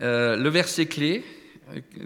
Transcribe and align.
Euh, 0.00 0.36
le 0.36 0.48
verset 0.48 0.86
clé, 0.86 1.24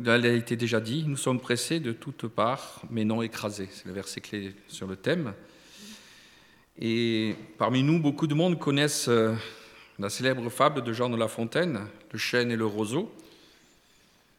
elle 0.07 0.27
a 0.27 0.33
été 0.33 0.57
déjà 0.57 0.81
dit, 0.81 1.05
nous 1.07 1.17
sommes 1.17 1.41
pressés 1.41 1.79
de 1.79 1.93
toutes 1.93 2.27
parts, 2.27 2.83
mais 2.91 3.05
non 3.05 3.23
écrasés. 3.23 3.69
C'est 3.71 3.87
le 3.87 3.93
verset 3.93 4.21
clé 4.21 4.55
sur 4.67 4.87
le 4.87 4.97
thème. 4.97 5.35
Et 6.79 7.37
parmi 7.59 7.83
nous, 7.83 8.01
beaucoup 8.01 8.27
de 8.27 8.35
monde 8.35 8.59
connaissent 8.59 9.09
euh, 9.09 9.35
la 9.99 10.09
célèbre 10.09 10.49
fable 10.49 10.83
de 10.83 10.93
Jean 10.93 11.11
de 11.11 11.19
La 11.19 11.29
Fontaine, 11.29 11.81
le 12.13 12.19
chêne 12.19 12.51
et 12.51 12.57
le 12.57 12.65
roseau. 12.65 13.13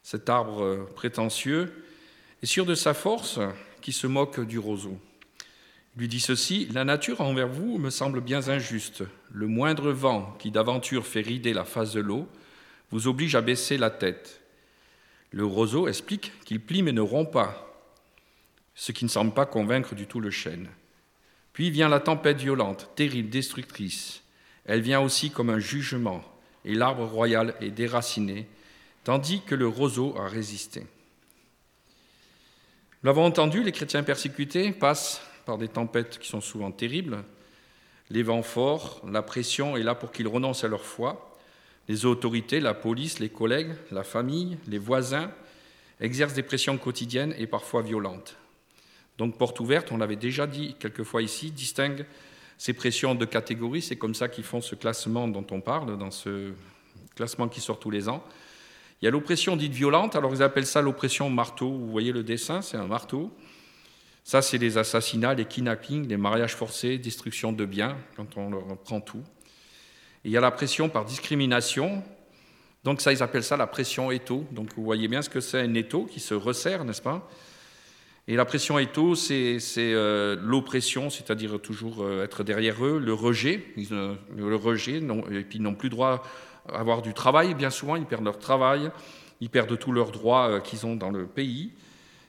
Cet 0.02 0.30
arbre 0.30 0.64
euh, 0.64 0.90
prétentieux 0.96 1.86
est 2.42 2.48
sûr 2.48 2.66
de 2.66 2.76
sa 2.76 2.96
force 2.96 3.40
qui 3.82 3.92
se 3.92 4.08
moque 4.08 4.40
du 4.40 4.58
roseau. 4.58 4.98
Il 5.96 6.02
lui 6.02 6.08
dit 6.08 6.20
ceci 6.20 6.68
La 6.72 6.86
nature 6.86 7.22
envers 7.22 7.48
vous 7.48 7.78
me 7.78 7.92
semble 7.92 8.20
bien 8.20 8.50
injuste. 8.50 9.04
Le 9.32 9.46
moindre 9.46 9.92
vent 9.92 10.36
qui 10.40 10.50
d'aventure 10.50 11.06
fait 11.06 11.22
rider 11.22 11.54
la 11.54 11.66
face 11.66 11.94
de 11.94 12.02
l'eau 12.02 12.28
vous 12.94 13.08
oblige 13.08 13.34
à 13.34 13.42
baisser 13.42 13.76
la 13.76 13.90
tête. 13.90 14.40
Le 15.32 15.44
roseau 15.44 15.88
explique 15.88 16.32
qu'il 16.46 16.60
plie 16.60 16.84
mais 16.84 16.92
ne 16.92 17.02
rompt 17.02 17.32
pas, 17.32 17.76
ce 18.76 18.92
qui 18.92 19.04
ne 19.04 19.10
semble 19.10 19.34
pas 19.34 19.48
convaincre 19.48 19.96
du 19.96 20.06
tout 20.06 20.20
le 20.20 20.30
chêne. 20.30 20.70
Puis 21.54 21.72
vient 21.72 21.90
la 21.90 22.00
tempête 22.00 22.38
violente, 22.38 22.92
terrible, 22.96 23.32
destructrice. 23.32 24.22
Elle 24.66 24.82
vient 24.82 25.02
aussi 25.02 25.32
comme 25.32 25.50
un 25.50 25.58
jugement, 25.58 26.24
et 26.66 26.76
l'arbre 26.76 27.06
royal 27.06 27.56
est 27.62 27.72
déraciné, 27.72 28.48
tandis 29.04 29.42
que 29.42 29.56
le 29.56 29.68
roseau 29.68 30.16
a 30.20 30.28
résisté. 30.28 30.82
Nous 30.82 30.88
l'avons 33.08 33.26
entendu, 33.26 33.64
les 33.64 33.72
chrétiens 33.72 34.04
persécutés 34.04 34.72
passent 34.72 35.20
par 35.48 35.58
des 35.58 35.68
tempêtes 35.68 36.20
qui 36.20 36.30
sont 36.30 36.42
souvent 36.42 36.72
terribles. 36.72 37.24
Les 38.12 38.22
vents 38.22 38.44
forts, 38.44 39.02
la 39.12 39.24
pression 39.24 39.78
est 39.78 39.84
là 39.84 39.96
pour 39.96 40.12
qu'ils 40.12 40.28
renoncent 40.28 40.64
à 40.64 40.68
leur 40.68 40.86
foi. 40.86 41.33
Les 41.90 42.06
autorités, 42.06 42.60
la 42.60 42.74
police, 42.74 43.20
les 43.20 43.30
collègues, 43.30 43.74
la 43.92 44.04
famille, 44.04 44.58
les 44.68 44.78
voisins 44.78 45.32
exercent 46.00 46.34
des 46.34 46.44
pressions 46.44 46.78
quotidiennes 46.78 47.36
et 47.38 47.48
parfois 47.48 47.82
violentes. 47.82 48.38
Donc 49.18 49.38
porte 49.38 49.60
ouverte, 49.60 49.92
on 49.92 49.98
l'avait 49.98 50.16
déjà 50.16 50.48
dit 50.48 50.76
quelquefois 50.80 51.22
ici, 51.22 51.52
distingue 51.52 52.06
ces 52.58 52.74
pressions 52.74 53.16
de 53.16 53.26
catégories. 53.26 53.82
C'est 53.82 53.98
comme 53.98 54.16
ça 54.16 54.30
qu'ils 54.30 54.44
font 54.44 54.62
ce 54.62 54.76
classement 54.76 55.28
dont 55.28 55.46
on 55.52 55.62
parle, 55.62 55.98
dans 55.98 56.12
ce 56.12 56.54
classement 57.16 57.48
qui 57.48 57.62
sort 57.62 57.80
tous 57.80 57.92
les 57.92 58.10
ans. 58.10 58.24
Il 59.02 59.06
y 59.06 59.08
a 59.08 59.12
l'oppression 59.12 59.58
dite 59.58 59.74
violente, 59.74 60.16
alors 60.16 60.34
ils 60.34 60.42
appellent 60.42 60.66
ça 60.66 60.82
l'oppression 60.82 61.30
marteau. 61.30 61.70
Vous 61.70 61.92
voyez 61.92 62.14
le 62.14 62.24
dessin, 62.24 62.62
c'est 62.62 62.78
un 62.78 62.88
marteau. 62.88 63.32
Ça, 64.24 64.42
c'est 64.42 64.58
les 64.58 64.78
assassinats, 64.78 65.34
les 65.34 65.44
kidnappings, 65.44 66.08
les 66.08 66.16
mariages 66.16 66.56
forcés, 66.56 66.98
destruction 66.98 67.52
de 67.52 67.66
biens, 67.66 67.98
quand 68.16 68.38
on 68.38 68.50
leur 68.50 68.78
prend 68.78 69.02
tout. 69.02 69.22
Il 70.26 70.32
y 70.32 70.38
a 70.38 70.42
la 70.42 70.52
pression 70.52 70.90
par 70.90 71.06
discrimination. 71.06 72.04
Donc 72.84 73.02
ça, 73.02 73.14
ils 73.14 73.24
appellent 73.24 73.44
ça 73.44 73.58
la 73.58 73.68
pression 73.68 74.12
étau. 74.12 74.46
Donc 74.52 74.74
vous 74.76 74.84
voyez 74.84 75.08
bien 75.08 75.22
ce 75.22 75.30
que 75.30 75.40
c'est 75.40 75.62
un 75.62 75.74
étau 75.74 76.06
qui 76.06 76.20
se 76.20 76.34
resserre, 76.34 76.86
n'est-ce 76.86 77.02
pas? 77.02 77.30
Et 78.28 78.36
la 78.36 78.46
pression 78.46 78.80
étau, 78.80 79.16
c'est 79.16 79.60
euh, 79.78 80.38
l'oppression, 80.42 81.10
c'est-à-dire 81.10 81.60
toujours 81.62 82.04
euh, 82.04 82.24
être 82.24 82.44
derrière 82.44 82.86
eux, 82.86 82.98
le 82.98 83.14
rejet, 83.14 83.66
le 83.76 84.56
rejet, 84.56 85.02
et 85.32 85.42
puis 85.42 85.60
ils 85.60 85.62
n'ont 85.62 85.76
plus 85.76 85.90
droit 85.90 86.24
à 86.70 86.80
avoir 86.80 87.02
du 87.02 87.14
travail, 87.14 87.54
bien 87.54 87.70
souvent, 87.70 87.98
ils 87.98 88.06
perdent 88.06 88.24
leur 88.24 88.40
travail, 88.40 88.92
ils 89.42 89.50
perdent 89.50 89.78
tous 89.78 89.92
leurs 89.92 90.12
droits 90.12 90.50
euh, 90.50 90.60
qu'ils 90.60 90.86
ont 90.86 90.96
dans 90.96 91.10
le 91.10 91.28
pays. 91.28 91.72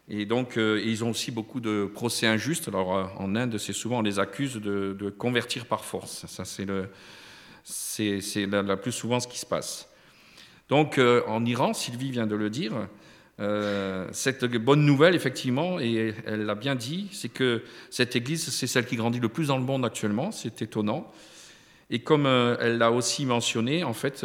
Et 0.08 0.26
donc, 0.26 0.58
euh, 0.58 0.82
ils 0.84 1.04
ont 1.04 1.10
aussi 1.10 1.30
beaucoup 1.30 1.60
de 1.60 1.88
procès 1.92 2.26
injustes. 2.26 2.68
Alors, 2.68 2.96
euh, 2.96 3.04
en 3.18 3.36
Inde, 3.36 3.56
c'est 3.58 3.72
souvent, 3.72 4.00
on 4.00 4.02
les 4.02 4.18
accuse 4.18 4.56
de, 4.56 5.14
convertir 5.16 5.66
par 5.66 5.84
force. 5.84 6.26
Ça, 6.26 6.44
c'est, 6.44 6.64
le, 6.64 6.88
c'est, 7.64 8.20
la, 8.46 8.76
plus 8.76 8.92
souvent 8.92 9.18
ce 9.18 9.26
qui 9.26 9.38
se 9.38 9.46
passe. 9.46 9.88
Donc, 10.68 10.98
euh, 10.98 11.22
en 11.26 11.44
Iran, 11.44 11.74
Sylvie 11.74 12.10
vient 12.10 12.26
de 12.26 12.36
le 12.36 12.50
dire, 12.50 12.72
cette 14.12 14.44
bonne 14.44 14.86
nouvelle, 14.86 15.16
effectivement, 15.16 15.80
et 15.80 16.14
elle 16.24 16.46
l'a 16.46 16.54
bien 16.54 16.76
dit, 16.76 17.08
c'est 17.10 17.28
que 17.28 17.64
cette 17.90 18.14
église, 18.14 18.48
c'est 18.48 18.68
celle 18.68 18.86
qui 18.86 18.94
grandit 18.94 19.18
le 19.18 19.28
plus 19.28 19.48
dans 19.48 19.58
le 19.58 19.64
monde 19.64 19.84
actuellement. 19.84 20.30
C'est 20.30 20.62
étonnant. 20.62 21.10
Et 21.90 21.98
comme 21.98 22.26
elle 22.26 22.78
l'a 22.78 22.92
aussi 22.92 23.26
mentionné, 23.26 23.82
en 23.82 23.92
fait, 23.92 24.24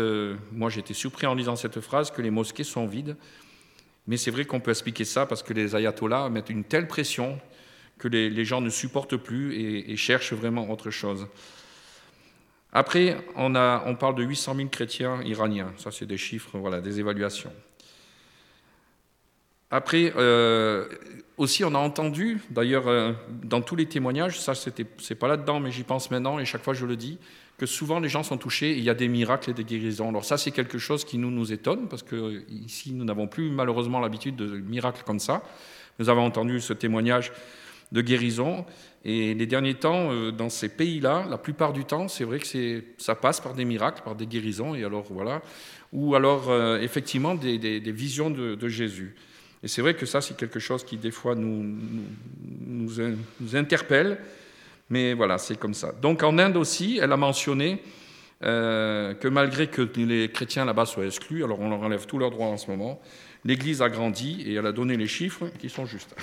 moi, 0.52 0.70
j'étais 0.70 0.94
surpris 0.94 1.26
en 1.26 1.34
lisant 1.34 1.56
cette 1.56 1.80
phrase 1.82 2.12
que 2.12 2.22
les 2.22 2.30
mosquées 2.30 2.64
sont 2.64 2.86
vides. 2.86 3.18
Mais 4.10 4.18
c'est 4.18 4.32
vrai 4.32 4.44
qu'on 4.46 4.60
peut 4.60 4.72
expliquer 4.72 5.06
ça 5.06 5.28
parce 5.28 5.44
que 5.44 5.54
les 5.54 5.76
ayatollahs 5.76 6.30
mettent 6.30 6.50
une 6.50 6.64
telle 6.64 6.88
pression 6.88 7.40
que 8.00 8.08
les, 8.08 8.44
gens 8.44 8.60
ne 8.60 8.72
supportent 8.72 9.18
plus 9.18 9.54
et, 9.56 9.96
cherchent 9.98 10.34
vraiment 10.34 10.72
autre 10.72 10.90
chose. 10.90 11.28
Après, 12.72 13.18
on, 13.36 13.52
parle 13.96 14.16
de 14.16 14.24
800 14.24 14.56
000 14.56 14.70
chrétiens 14.70 15.22
iraniens. 15.24 15.74
Ça, 15.78 15.92
c'est 15.92 16.06
des 16.06 16.18
chiffres, 16.18 16.58
voilà, 16.60 16.82
des 16.82 17.00
évaluations. 17.00 17.52
Après, 19.72 20.14
euh, 20.16 20.88
aussi, 21.38 21.64
on 21.64 21.74
a 21.74 21.80
entendu, 21.80 22.42
d'ailleurs, 22.52 22.88
euh, 22.88 23.14
dans 23.44 23.62
tous 23.62 23.76
les 23.76 23.86
témoignages, 23.86 24.40
ça, 24.40 24.54
c'est 24.56 25.16
pas 25.16 25.28
là-dedans, 25.28 25.60
mais 25.60 25.72
j'y 25.72 25.84
pense 25.84 26.12
maintenant, 26.12 26.40
et 26.40 26.46
chaque 26.46 26.64
fois 26.64 26.74
je 26.74 26.86
le 26.86 26.96
dis, 26.96 27.20
que 27.58 27.66
souvent 27.66 28.00
les 28.00 28.10
gens 28.10 28.24
sont 28.24 28.38
touchés 28.38 28.72
et 28.72 28.78
il 28.78 28.84
y 28.84 28.90
a 28.90 28.96
des 28.96 29.08
miracles 29.08 29.52
et 29.52 29.54
des 29.54 29.66
guérisons. 29.66 30.10
Alors 30.10 30.26
ça, 30.26 30.38
c'est 30.38 30.52
quelque 30.52 30.78
chose 30.78 31.06
qui 31.06 31.18
nous, 31.18 31.30
nous 31.30 31.52
étonne, 31.52 31.88
parce 31.88 32.04
que 32.04 32.44
ici, 32.50 32.94
nous 32.94 33.04
n'avons 33.04 33.28
plus 33.28 33.52
malheureusement 33.52 34.00
l'habitude 34.00 34.36
de 34.36 34.60
miracles 34.60 35.04
comme 35.06 35.20
ça. 35.20 35.44
Nous 36.00 36.10
avons 36.10 36.26
entendu 36.26 36.62
ce 36.62 36.74
témoignage 36.74 37.32
de 37.92 38.02
guérison, 38.02 38.66
et 39.06 39.34
les 39.34 39.46
derniers 39.46 39.76
temps, 39.76 40.12
euh, 40.12 40.32
dans 40.32 40.50
ces 40.50 40.70
pays-là, 40.70 41.26
la 41.30 41.38
plupart 41.38 41.72
du 41.72 41.86
temps, 41.86 42.08
c'est 42.08 42.26
vrai 42.26 42.40
que 42.40 42.84
ça 42.98 43.16
passe 43.16 43.40
par 43.40 43.54
des 43.54 43.64
miracles, 43.64 44.02
par 44.04 44.16
des 44.16 44.28
guérisons, 44.28 44.76
et 44.76 44.84
alors 44.84 45.06
voilà, 45.10 45.42
ou 45.94 46.16
alors 46.16 46.50
euh, 46.50 46.80
effectivement 46.80 47.34
des, 47.36 47.80
visions 47.92 48.30
de, 48.30 48.68
Jésus. 48.68 49.16
Et 49.64 49.68
c'est 49.68 49.82
vrai 49.82 49.94
que 49.94 50.06
ça, 50.06 50.22
c'est 50.22 50.36
quelque 50.36 50.60
chose 50.60 50.84
qui 50.84 50.98
des 50.98 51.12
fois 51.12 51.36
nous, 51.36 53.00
interpelle, 53.54 54.20
mais 54.90 55.14
voilà, 55.14 55.38
c'est 55.38 55.58
comme 55.58 55.74
ça. 55.74 55.94
Donc 56.02 56.24
en 56.24 56.38
Inde 56.38 56.58
aussi, 56.58 57.00
elle 57.02 57.12
a 57.14 57.18
mentionné 57.18 57.82
euh, 58.44 59.14
que 59.14 59.28
malgré 59.28 59.68
que 59.68 59.82
les 59.98 60.30
chrétiens 60.30 60.66
là-bas 60.66 60.86
soient 60.86 61.06
exclus, 61.06 61.44
alors 61.44 61.62
on 61.62 61.70
leur 61.70 61.82
enlève 61.82 62.06
tous 62.06 62.18
leurs 62.18 62.32
droits 62.32 62.48
en 62.48 62.58
ce 62.58 62.70
moment, 62.70 63.02
l'Église 63.46 63.82
a 63.82 63.90
grandi 63.90 64.44
et 64.46 64.56
elle 64.56 64.66
a 64.66 64.74
donné 64.74 64.98
les 64.98 65.08
chiffres 65.08 65.48
qui 65.58 65.70
sont 65.70 65.86
justes. 65.86 66.16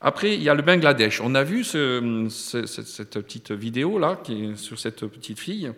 Après, 0.00 0.34
il 0.34 0.42
y 0.42 0.48
a 0.48 0.54
le 0.54 0.62
Bangladesh. 0.62 1.20
On 1.20 1.34
a 1.34 1.42
vu 1.42 1.64
cette 1.64 3.20
petite 3.20 3.52
vidéo 3.52 3.98
là 3.98 4.18
qui 4.22 4.44
est 4.44 4.56
sur 4.56 4.78
cette 4.78 5.06
petite 5.06 5.38
fille. 5.38 5.72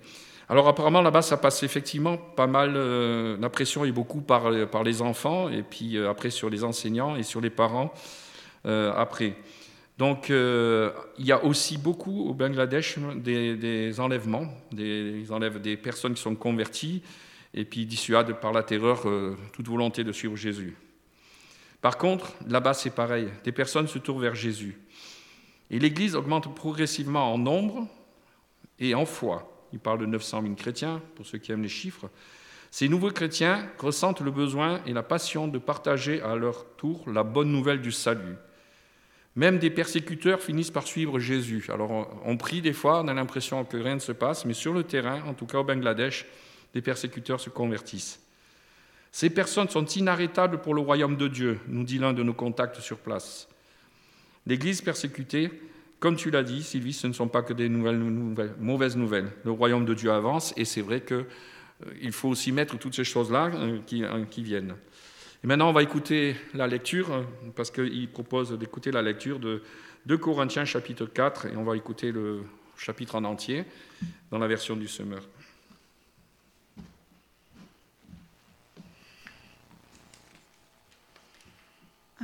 Alors 0.48 0.68
apparemment 0.68 1.02
là-bas, 1.02 1.22
ça 1.22 1.36
passe 1.36 1.62
effectivement 1.62 2.16
pas 2.16 2.46
mal. 2.46 2.74
Euh, 2.76 3.36
la 3.40 3.48
pression 3.48 3.84
est 3.84 3.92
beaucoup 3.92 4.20
par, 4.20 4.50
les 4.50 5.02
enfants 5.02 5.48
et 5.48 5.62
puis 5.62 5.96
euh, 5.96 6.10
après 6.10 6.30
sur 6.30 6.50
les 6.50 6.62
enseignants 6.62 7.16
et 7.16 7.22
sur 7.22 7.40
les 7.40 7.50
parents 7.50 7.92
après. 8.64 9.34
Donc, 9.98 10.30
euh, 10.30 10.90
il 11.18 11.26
y 11.26 11.32
a 11.32 11.44
aussi 11.44 11.78
beaucoup 11.78 12.28
au 12.28 12.34
Bangladesh 12.34 12.98
des, 13.16 14.00
enlèvements. 14.00 14.48
Des, 14.72 15.22
ils 15.22 15.32
enlèvent 15.32 15.60
des 15.60 15.76
personnes 15.76 16.14
qui 16.14 16.22
sont 16.22 16.34
converties 16.34 17.02
et 17.54 17.64
puis 17.64 17.86
dissuadent 17.86 18.32
par 18.40 18.52
la 18.52 18.62
terreur 18.62 19.06
euh, 19.06 19.36
toute 19.52 19.68
volonté 19.68 20.02
de 20.02 20.12
suivre 20.12 20.34
Jésus. 20.34 20.74
Par 21.82 21.98
contre, 21.98 22.32
là-bas, 22.48 22.72
c'est 22.72 22.94
pareil. 22.94 23.28
Des 23.44 23.52
personnes 23.52 23.88
se 23.88 23.98
tournent 23.98 24.22
vers 24.22 24.36
Jésus. 24.36 24.78
Et 25.68 25.78
l'Église 25.78 26.14
augmente 26.14 26.54
progressivement 26.54 27.34
en 27.34 27.38
nombre 27.38 27.88
et 28.78 28.94
en 28.94 29.04
foi. 29.04 29.66
Il 29.72 29.80
parle 29.80 29.98
de 29.98 30.06
900 30.06 30.42
000 30.42 30.54
chrétiens, 30.54 31.02
pour 31.16 31.26
ceux 31.26 31.38
qui 31.38 31.50
aiment 31.50 31.62
les 31.62 31.68
chiffres. 31.68 32.08
Ces 32.70 32.88
nouveaux 32.88 33.10
chrétiens 33.10 33.68
ressentent 33.78 34.20
le 34.20 34.30
besoin 34.30 34.80
et 34.86 34.92
la 34.92 35.02
passion 35.02 35.48
de 35.48 35.58
partager 35.58 36.22
à 36.22 36.36
leur 36.36 36.64
tour 36.76 37.04
la 37.10 37.24
bonne 37.24 37.50
nouvelle 37.50 37.82
du 37.82 37.90
salut. 37.90 38.36
Même 39.34 39.58
des 39.58 39.70
persécuteurs 39.70 40.40
finissent 40.40 40.70
par 40.70 40.86
suivre 40.86 41.18
Jésus. 41.18 41.66
Alors 41.72 41.90
on, 42.24 42.36
prie 42.36 42.62
des 42.62 42.72
fois, 42.72 43.02
on 43.02 43.08
a 43.08 43.14
l'impression 43.14 43.64
que 43.64 43.76
rien 43.76 43.96
ne 43.96 44.00
se 44.00 44.12
passe, 44.12 44.44
mais 44.44 44.54
sur 44.54 44.72
le 44.72 44.84
terrain, 44.84 45.22
en 45.26 45.34
tout 45.34 45.46
cas 45.46 45.58
au 45.58 45.64
Bangladesh, 45.64 46.26
des 46.74 46.82
persécuteurs 46.82 47.40
se 47.40 47.50
convertissent. 47.50 48.21
Ces 49.12 49.28
personnes 49.28 49.68
sont 49.68 49.84
inarrêtables 49.84 50.62
pour 50.62 50.74
le 50.74 50.80
royaume 50.80 51.16
de 51.16 51.28
Dieu, 51.28 51.60
nous 51.68 51.84
dit 51.84 51.98
l'un 51.98 52.14
de 52.14 52.22
nos 52.22 52.32
contacts 52.32 52.80
sur 52.80 52.96
place. 52.96 53.46
L'Église 54.46 54.80
persécutée, 54.80 55.50
comme 56.00 56.16
tu 56.16 56.30
l'as 56.30 56.42
dit, 56.42 56.62
Sylvie, 56.62 56.94
ce 56.94 57.06
ne 57.06 57.12
sont 57.12 57.28
pas 57.28 57.42
que 57.42 57.52
des 57.52 57.68
nouvelles, 57.68 57.98
mauvaises 58.58 58.96
nouvelles. 58.96 59.30
Le 59.44 59.50
royaume 59.50 59.84
de 59.84 59.92
Dieu 59.92 60.10
avance 60.10 60.54
et 60.56 60.64
c'est 60.64 60.80
vrai 60.80 61.02
qu'il 61.02 61.26
euh, 62.06 62.10
faut 62.10 62.30
aussi 62.30 62.52
mettre 62.52 62.78
toutes 62.78 62.96
ces 62.96 63.04
choses-là 63.04 63.50
euh, 63.54 63.78
euh, 63.92 64.24
qui 64.24 64.42
viennent. 64.42 64.74
Et 65.44 65.46
maintenant, 65.46 65.68
on 65.68 65.72
va 65.72 65.82
écouter 65.82 66.34
la 66.54 66.66
lecture, 66.66 67.24
parce 67.54 67.70
qu'il 67.70 68.08
propose 68.08 68.56
d'écouter 68.58 68.92
la 68.92 69.02
lecture 69.02 69.38
de 69.38 69.62
2 70.06 70.16
Corinthiens 70.16 70.64
chapitre 70.64 71.04
4, 71.04 71.46
et 71.46 71.56
on 71.56 71.64
va 71.64 71.76
écouter 71.76 72.12
le 72.12 72.44
chapitre 72.78 73.16
en 73.16 73.24
entier 73.24 73.64
dans 74.30 74.38
la 74.38 74.46
version 74.46 74.74
du 74.74 74.88
semeur. 74.88 75.28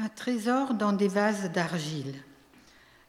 Un 0.01 0.09
trésor 0.09 0.75
dans 0.75 0.93
des 0.93 1.09
vases 1.09 1.51
d'argile. 1.51 2.15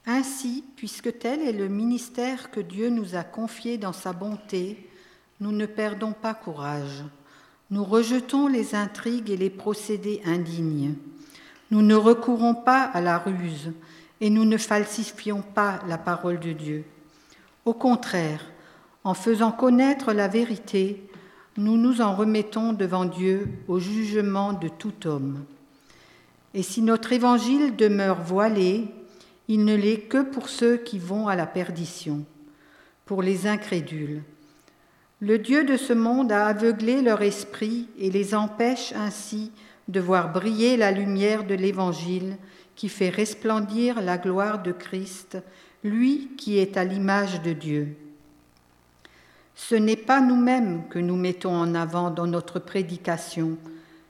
Ainsi, 0.08 0.64
puisque 0.76 1.20
tel 1.20 1.40
est 1.42 1.54
le 1.54 1.68
ministère 1.68 2.50
que 2.50 2.60
Dieu 2.60 2.90
nous 2.90 3.16
a 3.16 3.22
confié 3.22 3.78
dans 3.78 3.94
sa 3.94 4.12
bonté, 4.12 4.90
nous 5.40 5.52
ne 5.52 5.68
perdons 5.68 6.14
pas 6.14 6.34
courage. 6.34 7.04
Nous 7.70 7.84
rejetons 7.84 8.48
les 8.48 8.74
intrigues 8.74 9.30
et 9.30 9.38
les 9.38 9.52
procédés 9.52 10.20
indignes. 10.26 10.96
Nous 11.70 11.84
ne 11.84 11.94
recourons 11.94 12.56
pas 12.56 12.86
à 12.86 13.02
la 13.02 13.20
ruse 13.20 13.72
et 14.20 14.32
nous 14.32 14.46
ne 14.46 14.58
falsifions 14.58 15.44
pas 15.44 15.82
la 15.88 16.00
parole 16.00 16.40
de 16.40 16.54
Dieu. 16.54 16.86
Au 17.66 17.76
contraire, 17.76 18.42
en 19.04 19.14
faisant 19.14 19.52
connaître 19.52 20.12
la 20.12 20.28
vérité, 20.28 21.08
nous 21.56 21.78
nous 21.78 22.02
en 22.02 22.16
remettons 22.16 22.74
devant 22.74 23.06
Dieu 23.06 23.48
au 23.68 23.78
jugement 23.78 24.54
de 24.54 24.70
tout 24.70 25.06
homme. 25.06 25.46
Et 26.54 26.64
si 26.64 26.82
notre 26.82 27.14
évangile 27.14 27.76
demeure 27.76 28.22
voilé, 28.22 28.88
il 29.48 29.66
ne 29.66 29.76
l'est 29.76 30.02
que 30.02 30.22
pour 30.22 30.50
ceux 30.50 30.78
qui 30.78 31.00
vont 31.00 31.28
à 31.28 31.36
la 31.36 31.46
perdition, 31.46 32.26
pour 33.06 33.22
les 33.22 33.48
incrédules. 33.48 34.22
Le 35.22 35.38
Dieu 35.38 35.64
de 35.64 35.76
ce 35.76 35.94
monde 35.94 36.32
a 36.32 36.48
aveuglé 36.48 37.02
leur 37.02 37.22
esprit 37.22 37.88
et 37.98 38.10
les 38.10 38.34
empêche 38.34 38.94
ainsi 38.94 39.52
de 39.88 40.00
voir 40.00 40.32
briller 40.32 40.78
la 40.78 40.92
lumière 40.92 41.46
de 41.46 41.56
l'Évangile 41.56 42.38
qui 42.76 42.90
fait 42.90 43.10
resplendir 43.10 44.02
la 44.02 44.18
gloire 44.18 44.64
de 44.64 44.72
Christ, 44.72 45.38
lui 45.84 46.30
qui 46.38 46.58
est 46.58 46.78
à 46.78 46.86
l'image 46.86 47.42
de 47.42 47.54
Dieu. 47.54 47.98
Ce 49.56 49.76
n'est 49.76 49.98
pas 49.98 50.22
nous-mêmes 50.22 50.88
que 50.90 51.00
nous 51.00 51.18
mettons 51.18 51.54
en 51.54 51.76
avant 51.76 52.12
dans 52.12 52.28
notre 52.28 52.60
prédication, 52.60 53.58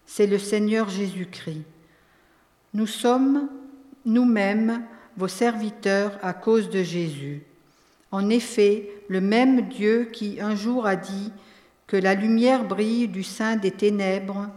c'est 0.05 0.27
le 0.27 0.37
Seigneur 0.37 0.89
Jésus-Christ. 0.89 1.63
Nous 2.73 2.87
sommes 2.87 3.49
nous-mêmes 4.05 4.83
vos 5.17 5.27
serviteurs 5.27 6.17
à 6.21 6.33
cause 6.33 6.69
de 6.69 6.83
Jésus. 6.83 7.43
En 8.11 8.29
effet, 8.29 8.89
le 9.07 9.21
même 9.21 9.67
Dieu 9.69 10.09
qui 10.11 10.39
un 10.39 10.55
jour 10.55 10.85
a 10.85 10.95
dit 10.95 11.31
que 11.87 11.97
la 11.97 12.13
lumière 12.13 12.65
brille 12.65 13.07
du 13.07 13.23
sein 13.23 13.55
des 13.55 13.71
ténèbres, 13.71 14.47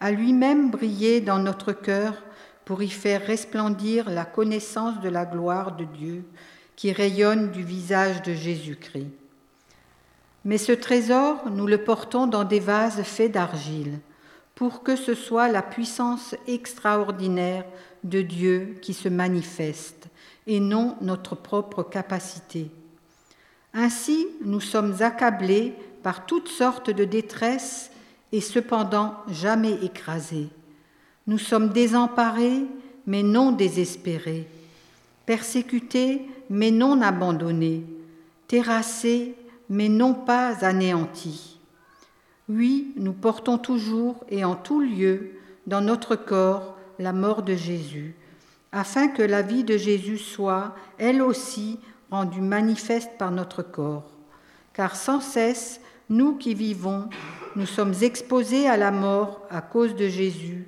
a 0.00 0.10
lui-même 0.10 0.70
brillé 0.70 1.20
dans 1.20 1.38
notre 1.38 1.72
cœur 1.72 2.14
pour 2.64 2.82
y 2.82 2.90
faire 2.90 3.24
resplendir 3.24 4.10
la 4.10 4.24
connaissance 4.24 5.00
de 5.00 5.08
la 5.08 5.24
gloire 5.24 5.76
de 5.76 5.84
Dieu 5.84 6.24
qui 6.74 6.90
rayonne 6.90 7.52
du 7.52 7.62
visage 7.62 8.22
de 8.22 8.34
Jésus-Christ. 8.34 9.12
Mais 10.44 10.58
ce 10.58 10.72
trésor, 10.72 11.48
nous 11.50 11.68
le 11.68 11.78
portons 11.78 12.26
dans 12.26 12.42
des 12.42 12.58
vases 12.58 13.02
faits 13.04 13.30
d'argile 13.30 14.00
pour 14.54 14.82
que 14.82 14.96
ce 14.96 15.14
soit 15.14 15.48
la 15.48 15.62
puissance 15.62 16.34
extraordinaire 16.46 17.64
de 18.04 18.22
Dieu 18.22 18.76
qui 18.82 18.94
se 18.94 19.08
manifeste 19.08 20.08
et 20.46 20.60
non 20.60 20.96
notre 21.00 21.34
propre 21.34 21.82
capacité. 21.82 22.70
Ainsi, 23.74 24.26
nous 24.44 24.60
sommes 24.60 24.96
accablés 25.00 25.74
par 26.02 26.26
toutes 26.26 26.48
sortes 26.48 26.90
de 26.90 27.04
détresses 27.04 27.90
et 28.32 28.40
cependant 28.40 29.14
jamais 29.28 29.78
écrasés. 29.84 30.48
Nous 31.26 31.38
sommes 31.38 31.68
désemparés, 31.68 32.66
mais 33.06 33.22
non 33.22 33.52
désespérés, 33.52 34.48
persécutés, 35.26 36.22
mais 36.50 36.70
non 36.70 37.00
abandonnés, 37.00 37.84
terrassés, 38.48 39.34
mais 39.68 39.88
non 39.88 40.14
pas 40.14 40.64
anéantis. 40.64 41.51
Oui, 42.48 42.92
nous 42.96 43.12
portons 43.12 43.58
toujours 43.58 44.24
et 44.28 44.44
en 44.44 44.56
tout 44.56 44.80
lieu 44.80 45.32
dans 45.66 45.80
notre 45.80 46.16
corps 46.16 46.76
la 46.98 47.12
mort 47.12 47.42
de 47.42 47.54
Jésus, 47.54 48.14
afin 48.72 49.08
que 49.08 49.22
la 49.22 49.42
vie 49.42 49.64
de 49.64 49.76
Jésus 49.76 50.18
soit, 50.18 50.74
elle 50.98 51.22
aussi, 51.22 51.78
rendue 52.10 52.40
manifeste 52.40 53.10
par 53.18 53.30
notre 53.30 53.62
corps. 53.62 54.10
Car 54.72 54.96
sans 54.96 55.20
cesse, 55.20 55.80
nous 56.08 56.36
qui 56.36 56.54
vivons, 56.54 57.08
nous 57.56 57.66
sommes 57.66 57.94
exposés 58.02 58.68
à 58.68 58.76
la 58.76 58.90
mort 58.90 59.40
à 59.50 59.60
cause 59.60 59.94
de 59.94 60.08
Jésus, 60.08 60.66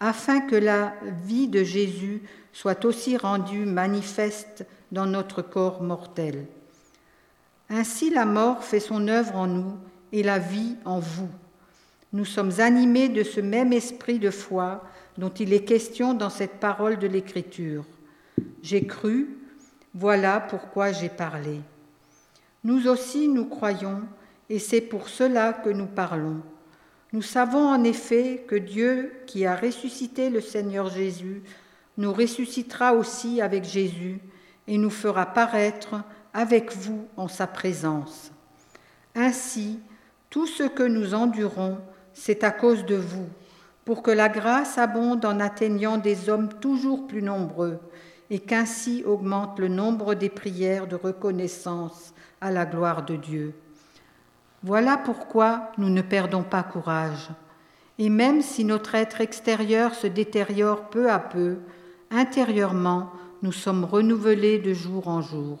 afin 0.00 0.40
que 0.40 0.56
la 0.56 0.94
vie 1.24 1.48
de 1.48 1.62
Jésus 1.62 2.22
soit 2.52 2.84
aussi 2.84 3.16
rendue 3.16 3.64
manifeste 3.64 4.66
dans 4.90 5.06
notre 5.06 5.40
corps 5.40 5.82
mortel. 5.82 6.46
Ainsi 7.70 8.10
la 8.10 8.26
mort 8.26 8.64
fait 8.64 8.80
son 8.80 9.08
œuvre 9.08 9.36
en 9.36 9.46
nous 9.46 9.76
et 10.12 10.22
la 10.22 10.38
vie 10.38 10.76
en 10.84 11.00
vous. 11.00 11.30
Nous 12.12 12.24
sommes 12.24 12.60
animés 12.60 13.08
de 13.08 13.22
ce 13.22 13.40
même 13.40 13.72
esprit 13.72 14.18
de 14.18 14.30
foi 14.30 14.84
dont 15.18 15.30
il 15.30 15.52
est 15.52 15.64
question 15.64 16.14
dans 16.14 16.30
cette 16.30 16.60
parole 16.60 16.98
de 16.98 17.06
l'Écriture. 17.06 17.84
J'ai 18.62 18.86
cru, 18.86 19.38
voilà 19.94 20.40
pourquoi 20.40 20.92
j'ai 20.92 21.08
parlé. 21.08 21.60
Nous 22.64 22.86
aussi, 22.86 23.28
nous 23.28 23.46
croyons, 23.46 24.02
et 24.48 24.58
c'est 24.58 24.80
pour 24.80 25.08
cela 25.08 25.52
que 25.52 25.70
nous 25.70 25.86
parlons. 25.86 26.42
Nous 27.12 27.22
savons 27.22 27.66
en 27.66 27.82
effet 27.84 28.44
que 28.46 28.56
Dieu, 28.56 29.12
qui 29.26 29.44
a 29.44 29.56
ressuscité 29.56 30.30
le 30.30 30.40
Seigneur 30.40 30.88
Jésus, 30.88 31.42
nous 31.98 32.12
ressuscitera 32.12 32.94
aussi 32.94 33.40
avec 33.40 33.64
Jésus 33.64 34.18
et 34.66 34.78
nous 34.78 34.90
fera 34.90 35.26
paraître 35.26 36.02
avec 36.32 36.74
vous 36.74 37.06
en 37.16 37.28
sa 37.28 37.46
présence. 37.46 38.32
Ainsi, 39.14 39.78
tout 40.32 40.46
ce 40.46 40.62
que 40.62 40.82
nous 40.82 41.12
endurons, 41.12 41.76
c'est 42.14 42.42
à 42.42 42.50
cause 42.50 42.86
de 42.86 42.96
vous, 42.96 43.26
pour 43.84 44.02
que 44.02 44.10
la 44.10 44.30
grâce 44.30 44.78
abonde 44.78 45.26
en 45.26 45.38
atteignant 45.38 45.98
des 45.98 46.30
hommes 46.30 46.48
toujours 46.48 47.06
plus 47.06 47.20
nombreux, 47.20 47.78
et 48.30 48.38
qu'ainsi 48.38 49.04
augmente 49.04 49.58
le 49.58 49.68
nombre 49.68 50.14
des 50.14 50.30
prières 50.30 50.86
de 50.86 50.96
reconnaissance 50.96 52.14
à 52.40 52.50
la 52.50 52.64
gloire 52.64 53.04
de 53.04 53.16
Dieu. 53.16 53.52
Voilà 54.62 54.96
pourquoi 54.96 55.70
nous 55.76 55.90
ne 55.90 56.00
perdons 56.00 56.44
pas 56.44 56.62
courage. 56.62 57.28
Et 57.98 58.08
même 58.08 58.40
si 58.40 58.64
notre 58.64 58.94
être 58.94 59.20
extérieur 59.20 59.94
se 59.94 60.06
détériore 60.06 60.88
peu 60.88 61.10
à 61.10 61.18
peu, 61.18 61.58
intérieurement, 62.10 63.12
nous 63.42 63.52
sommes 63.52 63.84
renouvelés 63.84 64.58
de 64.58 64.72
jour 64.72 65.08
en 65.08 65.20
jour. 65.20 65.58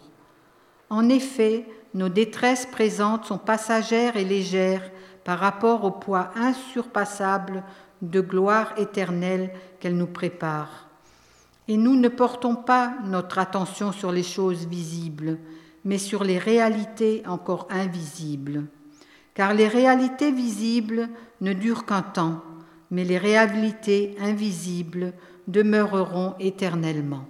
En 0.92 1.08
effet, 1.08 1.64
nos 1.94 2.10
détresses 2.10 2.66
présentes 2.66 3.24
sont 3.24 3.38
passagères 3.38 4.18
et 4.18 4.26
légères 4.26 4.90
par 5.24 5.38
rapport 5.38 5.84
au 5.84 5.90
poids 5.90 6.32
insurpassable 6.36 7.64
de 8.02 8.20
gloire 8.20 8.74
éternelle 8.76 9.54
qu'elles 9.80 9.96
nous 9.96 10.06
préparent. 10.06 10.90
Et 11.66 11.78
nous 11.78 11.96
ne 11.96 12.08
portons 12.08 12.56
pas 12.56 12.92
notre 13.06 13.38
attention 13.38 13.90
sur 13.90 14.12
les 14.12 14.22
choses 14.22 14.66
visibles, 14.66 15.38
mais 15.82 15.96
sur 15.96 16.24
les 16.24 16.36
réalités 16.36 17.22
encore 17.26 17.68
invisibles. 17.70 18.64
Car 19.32 19.54
les 19.54 19.68
réalités 19.68 20.30
visibles 20.30 21.08
ne 21.40 21.54
durent 21.54 21.86
qu'un 21.86 22.02
temps, 22.02 22.42
mais 22.90 23.04
les 23.04 23.16
réalités 23.16 24.14
invisibles 24.20 25.14
demeureront 25.48 26.34
éternellement. 26.38 27.24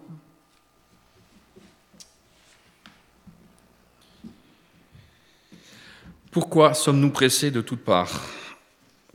Pourquoi 6.33 6.73
sommes-nous 6.73 7.11
pressés 7.11 7.51
de 7.51 7.61
toutes 7.61 7.85
parts? 7.85 8.27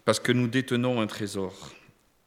Parce 0.05 0.19
que 0.19 0.31
nous 0.31 0.47
détenons 0.47 1.01
un 1.01 1.07
trésor. 1.07 1.71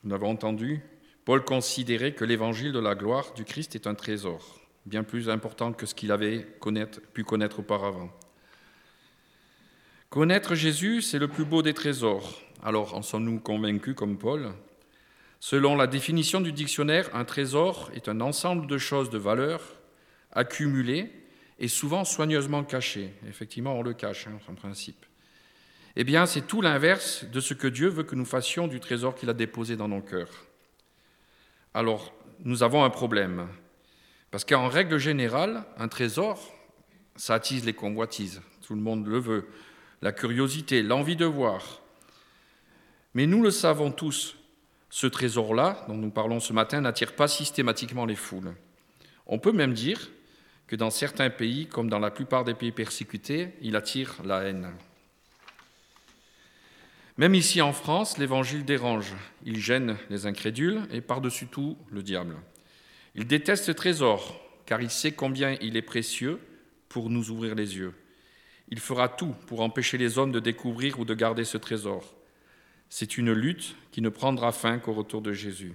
Nous 0.03 0.13
avons 0.13 0.31
entendu, 0.31 0.81
Paul 1.25 1.45
considérait 1.45 2.13
que 2.13 2.25
l'évangile 2.25 2.73
de 2.73 2.81
la 2.81 2.97
gloire 2.97 3.33
du 3.35 3.45
Christ 3.45 3.77
est 3.77 3.87
un 3.87 3.95
trésor, 3.95 4.61
bien 4.87 5.05
plus 5.05 5.29
important 5.31 5.73
que 5.73 5.87
ce 5.87 5.95
qu'il 5.95 6.11
avait 6.11 6.45
pu 7.13 7.23
connaître 7.23 7.61
auparavant. 7.61 8.11
Connaître 10.09 10.57
Jésus, 10.57 11.03
c'est 11.03 11.21
le 11.21 11.29
plus 11.29 11.45
beau 11.45 11.63
des 11.63 11.73
trésors. 11.73 12.43
Alors 12.61 12.97
en 12.97 13.03
sommes-nous 13.03 13.39
convaincus 13.39 13.95
comme 13.95 14.19
Paul? 14.19 14.51
Selon 15.39 15.77
la 15.77 15.87
définition 15.87 16.41
du 16.41 16.51
dictionnaire, 16.51 17.09
un 17.15 17.25
trésor 17.25 17.93
est 17.95 18.09
un 18.09 18.21
ensemble 18.21 18.67
de 18.67 18.77
choses 18.77 19.11
de 19.11 19.19
valeur 19.19 19.63
accumulées 20.33 21.13
et 21.61 21.69
souvent 21.69 22.05
soigneusement 22.05 22.65
caché. 22.65 23.13
Effectivement, 23.29 23.79
on 23.79 23.83
le 23.83 23.93
cache, 23.93 24.27
hein, 24.27 24.39
en 24.49 24.55
principe. 24.55 25.05
Eh 25.95 26.05
bien, 26.05 26.25
c'est 26.25 26.47
tout 26.47 26.63
l'inverse 26.63 27.25
de 27.25 27.41
ce 27.41 27.53
que 27.53 27.69
Dieu 27.69 27.89
veut 27.89 28.03
que 28.03 28.15
nous 28.15 28.25
fassions 28.25 28.67
du 28.67 28.81
trésor 28.81 29.15
qu'il 29.15 29.29
a 29.29 29.35
déposé 29.35 29.77
dans 29.77 29.89
nos 29.89 30.01
cœurs. 30.01 30.47
Alors, 31.75 32.15
nous 32.45 32.63
avons 32.63 32.83
un 32.83 32.91
problème. 32.91 33.47
Parce 34.31 34.45
qu'en 34.45 34.69
règle 34.69 34.99
générale, 34.99 35.65
un 35.77 35.89
trésor, 35.89 36.41
ça 37.17 37.35
attise 37.35 37.65
les 37.65 37.75
convoitises. 37.75 38.41
Tout 38.63 38.75
le 38.75 38.81
monde 38.81 39.07
le 39.07 39.19
veut. 39.19 39.49
La 40.01 40.13
curiosité, 40.13 40.83
l'envie 40.83 41.17
de 41.17 41.27
voir. 41.27 41.83
Mais 43.13 43.27
nous 43.27 43.43
le 43.43 43.51
savons 43.51 43.91
tous, 43.91 44.37
ce 44.89 45.07
trésor-là, 45.07 45.85
dont 45.89 45.97
nous 45.97 46.11
parlons 46.11 46.41
ce 46.41 46.53
matin, 46.53 46.81
n'attire 46.81 47.15
pas 47.15 47.29
systématiquement 47.29 48.07
les 48.07 48.17
foules. 48.17 48.55
On 49.27 49.39
peut 49.39 49.53
même 49.53 49.75
dire 49.75 50.09
que 50.71 50.77
dans 50.77 50.91
certains 50.91 51.31
pays, 51.31 51.67
comme 51.67 51.91
dans 51.91 51.99
la 51.99 52.13
plupart 52.13 52.45
des 52.45 52.55
pays 52.55 52.71
persécutés, 52.71 53.49
il 53.61 53.75
attire 53.75 54.15
la 54.25 54.45
haine. 54.45 54.71
Même 57.17 57.35
ici 57.35 57.61
en 57.61 57.73
France, 57.73 58.19
l'Évangile 58.19 58.65
dérange. 58.65 59.13
Il 59.45 59.59
gêne 59.59 59.97
les 60.11 60.27
incrédules 60.27 60.83
et 60.93 61.01
par-dessus 61.01 61.49
tout 61.49 61.77
le 61.91 62.05
diable. 62.05 62.37
Il 63.17 63.27
déteste 63.27 63.65
ce 63.65 63.73
trésor, 63.73 64.41
car 64.65 64.81
il 64.81 64.91
sait 64.91 65.11
combien 65.11 65.57
il 65.61 65.77
est 65.77 65.83
précieux 65.83 66.39
pour 66.89 67.11
nous 67.11 67.31
ouvrir 67.31 67.57
les 67.57 67.77
yeux. 67.77 67.93
Il 68.69 68.79
fera 68.79 69.09
tout 69.09 69.35
pour 69.49 69.63
empêcher 69.63 69.99
les 69.99 70.19
hommes 70.19 70.31
de 70.31 70.39
découvrir 70.39 71.01
ou 71.01 71.05
de 71.05 71.15
garder 71.15 71.45
ce 71.45 71.59
trésor. 71.59 72.15
C'est 72.89 73.19
une 73.19 73.33
lutte 73.33 73.75
qui 73.91 74.03
ne 74.03 74.09
prendra 74.09 74.53
fin 74.53 74.79
qu'au 74.79 74.93
retour 74.93 75.21
de 75.21 75.33
Jésus. 75.33 75.73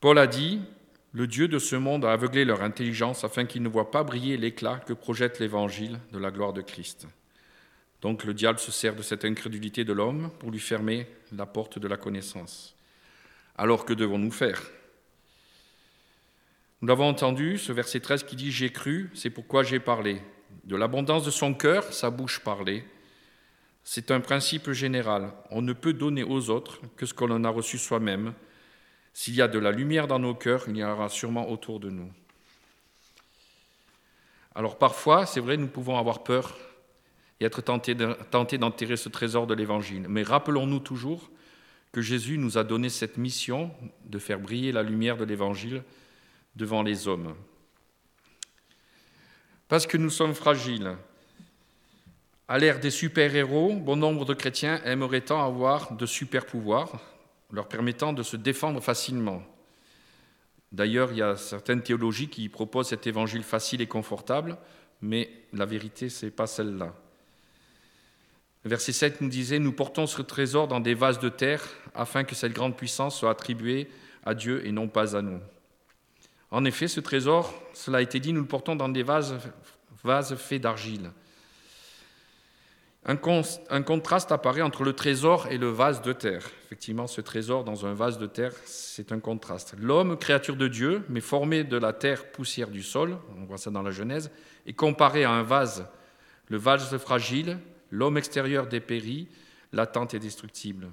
Paul 0.00 0.18
a 0.18 0.26
dit, 0.26 0.60
le 1.12 1.26
Dieu 1.26 1.48
de 1.48 1.58
ce 1.58 1.76
monde 1.76 2.04
a 2.04 2.12
aveuglé 2.12 2.44
leur 2.44 2.62
intelligence 2.62 3.24
afin 3.24 3.44
qu'ils 3.44 3.62
ne 3.62 3.68
voient 3.68 3.90
pas 3.90 4.04
briller 4.04 4.36
l'éclat 4.36 4.80
que 4.86 4.92
projette 4.92 5.40
l'évangile 5.40 5.98
de 6.12 6.18
la 6.18 6.30
gloire 6.30 6.52
de 6.52 6.62
Christ. 6.62 7.06
Donc 8.00 8.24
le 8.24 8.32
diable 8.32 8.58
se 8.58 8.72
sert 8.72 8.94
de 8.94 9.02
cette 9.02 9.24
incrédulité 9.24 9.84
de 9.84 9.92
l'homme 9.92 10.30
pour 10.38 10.50
lui 10.50 10.60
fermer 10.60 11.06
la 11.32 11.46
porte 11.46 11.78
de 11.78 11.88
la 11.88 11.96
connaissance. 11.96 12.76
Alors 13.56 13.84
que 13.84 13.92
devons-nous 13.92 14.30
faire? 14.30 14.62
Nous 16.80 16.88
l'avons 16.88 17.08
entendu, 17.08 17.58
ce 17.58 17.72
verset 17.72 18.00
13 18.00 18.22
qui 18.22 18.36
dit 18.36 18.50
J'ai 18.50 18.70
cru, 18.70 19.10
c'est 19.14 19.28
pourquoi 19.28 19.64
j'ai 19.64 19.80
parlé. 19.80 20.22
De 20.64 20.76
l'abondance 20.76 21.24
de 21.24 21.30
son 21.30 21.52
cœur, 21.52 21.92
sa 21.92 22.10
bouche 22.10 22.40
parlait. 22.40 22.84
C'est 23.82 24.10
un 24.10 24.20
principe 24.20 24.70
général. 24.70 25.32
On 25.50 25.60
ne 25.60 25.72
peut 25.72 25.92
donner 25.92 26.22
aux 26.22 26.48
autres 26.48 26.80
que 26.96 27.04
ce 27.04 27.12
qu'on 27.12 27.30
en 27.30 27.44
a 27.44 27.50
reçu 27.50 27.76
soi-même. 27.76 28.32
S'il 29.12 29.34
y 29.34 29.42
a 29.42 29.48
de 29.48 29.58
la 29.58 29.72
lumière 29.72 30.06
dans 30.06 30.18
nos 30.18 30.34
cœurs, 30.34 30.64
il 30.68 30.76
y 30.76 30.84
aura 30.84 31.08
sûrement 31.08 31.50
autour 31.50 31.80
de 31.80 31.90
nous. 31.90 32.10
Alors 34.54 34.78
parfois, 34.78 35.26
c'est 35.26 35.40
vrai, 35.40 35.56
nous 35.56 35.68
pouvons 35.68 35.96
avoir 35.96 36.22
peur 36.22 36.56
et 37.40 37.44
être 37.44 37.62
tentés 37.62 37.94
d'enterrer 37.94 38.96
ce 38.96 39.08
trésor 39.08 39.46
de 39.46 39.54
l'Évangile. 39.54 40.06
Mais 40.08 40.22
rappelons-nous 40.22 40.80
toujours 40.80 41.30
que 41.92 42.02
Jésus 42.02 42.38
nous 42.38 42.58
a 42.58 42.64
donné 42.64 42.88
cette 42.88 43.16
mission 43.16 43.72
de 44.04 44.18
faire 44.18 44.38
briller 44.38 44.72
la 44.72 44.82
lumière 44.82 45.16
de 45.16 45.24
l'Évangile 45.24 45.82
devant 46.56 46.82
les 46.82 47.08
hommes. 47.08 47.34
Parce 49.68 49.86
que 49.86 49.96
nous 49.96 50.10
sommes 50.10 50.34
fragiles. 50.34 50.96
À 52.48 52.58
l'ère 52.58 52.80
des 52.80 52.90
super-héros, 52.90 53.76
bon 53.76 53.96
nombre 53.96 54.24
de 54.24 54.34
chrétiens 54.34 54.82
aimeraient 54.84 55.20
tant 55.20 55.44
avoir 55.44 55.92
de 55.92 56.06
super-pouvoirs, 56.06 57.00
leur 57.52 57.68
permettant 57.68 58.12
de 58.12 58.22
se 58.22 58.36
défendre 58.36 58.80
facilement. 58.80 59.42
D'ailleurs, 60.72 61.12
il 61.12 61.18
y 61.18 61.22
a 61.22 61.36
certaines 61.36 61.82
théologies 61.82 62.28
qui 62.28 62.48
proposent 62.48 62.88
cet 62.88 63.06
évangile 63.06 63.42
facile 63.42 63.80
et 63.80 63.86
confortable, 63.86 64.56
mais 65.02 65.30
la 65.52 65.66
vérité, 65.66 66.08
ce 66.08 66.26
n'est 66.26 66.32
pas 66.32 66.46
celle-là. 66.46 66.94
Verset 68.64 68.92
7 68.92 69.20
nous 69.20 69.28
disait, 69.28 69.58
Nous 69.58 69.72
portons 69.72 70.06
ce 70.06 70.22
trésor 70.22 70.68
dans 70.68 70.80
des 70.80 70.94
vases 70.94 71.18
de 71.18 71.28
terre, 71.28 71.66
afin 71.94 72.24
que 72.24 72.34
cette 72.34 72.52
grande 72.52 72.76
puissance 72.76 73.18
soit 73.18 73.30
attribuée 73.30 73.88
à 74.24 74.34
Dieu 74.34 74.64
et 74.66 74.72
non 74.72 74.86
pas 74.86 75.16
à 75.16 75.22
nous. 75.22 75.40
En 76.50 76.64
effet, 76.64 76.88
ce 76.88 77.00
trésor, 77.00 77.54
cela 77.72 77.98
a 77.98 78.02
été 78.02 78.20
dit, 78.20 78.32
nous 78.32 78.40
le 78.40 78.46
portons 78.46 78.76
dans 78.76 78.88
des 78.88 79.02
vases, 79.02 79.38
vases 80.02 80.34
faits 80.36 80.62
d'argile. 80.62 81.10
Un, 83.06 83.16
contraste 83.16 84.30
apparaît 84.30 84.60
entre 84.60 84.84
le 84.84 84.92
trésor 84.92 85.46
et 85.50 85.56
le 85.56 85.68
vase 85.68 86.02
de 86.02 86.12
terre. 86.12 86.50
Effectivement, 86.66 87.06
ce 87.06 87.22
trésor 87.22 87.64
dans 87.64 87.86
un 87.86 87.94
vase 87.94 88.18
de 88.18 88.26
terre, 88.26 88.52
c'est 88.66 89.10
un 89.10 89.20
contraste. 89.20 89.74
L'homme, 89.78 90.18
créature 90.18 90.56
de 90.56 90.68
Dieu, 90.68 91.02
mais 91.08 91.22
formé 91.22 91.64
de 91.64 91.78
la 91.78 91.94
terre 91.94 92.30
poussière 92.30 92.68
du 92.68 92.82
sol, 92.82 93.16
on 93.38 93.44
voit 93.44 93.56
ça 93.56 93.70
dans 93.70 93.82
la 93.82 93.90
Genèse, 93.90 94.30
est 94.66 94.74
comparé 94.74 95.24
à 95.24 95.30
un 95.30 95.42
vase, 95.42 95.86
le 96.48 96.58
vase 96.58 96.94
fragile, 96.98 97.58
l'homme 97.90 98.18
extérieur 98.18 98.66
dépérit, 98.66 99.28
l'attente 99.72 100.12
est 100.12 100.18
destructible. 100.18 100.88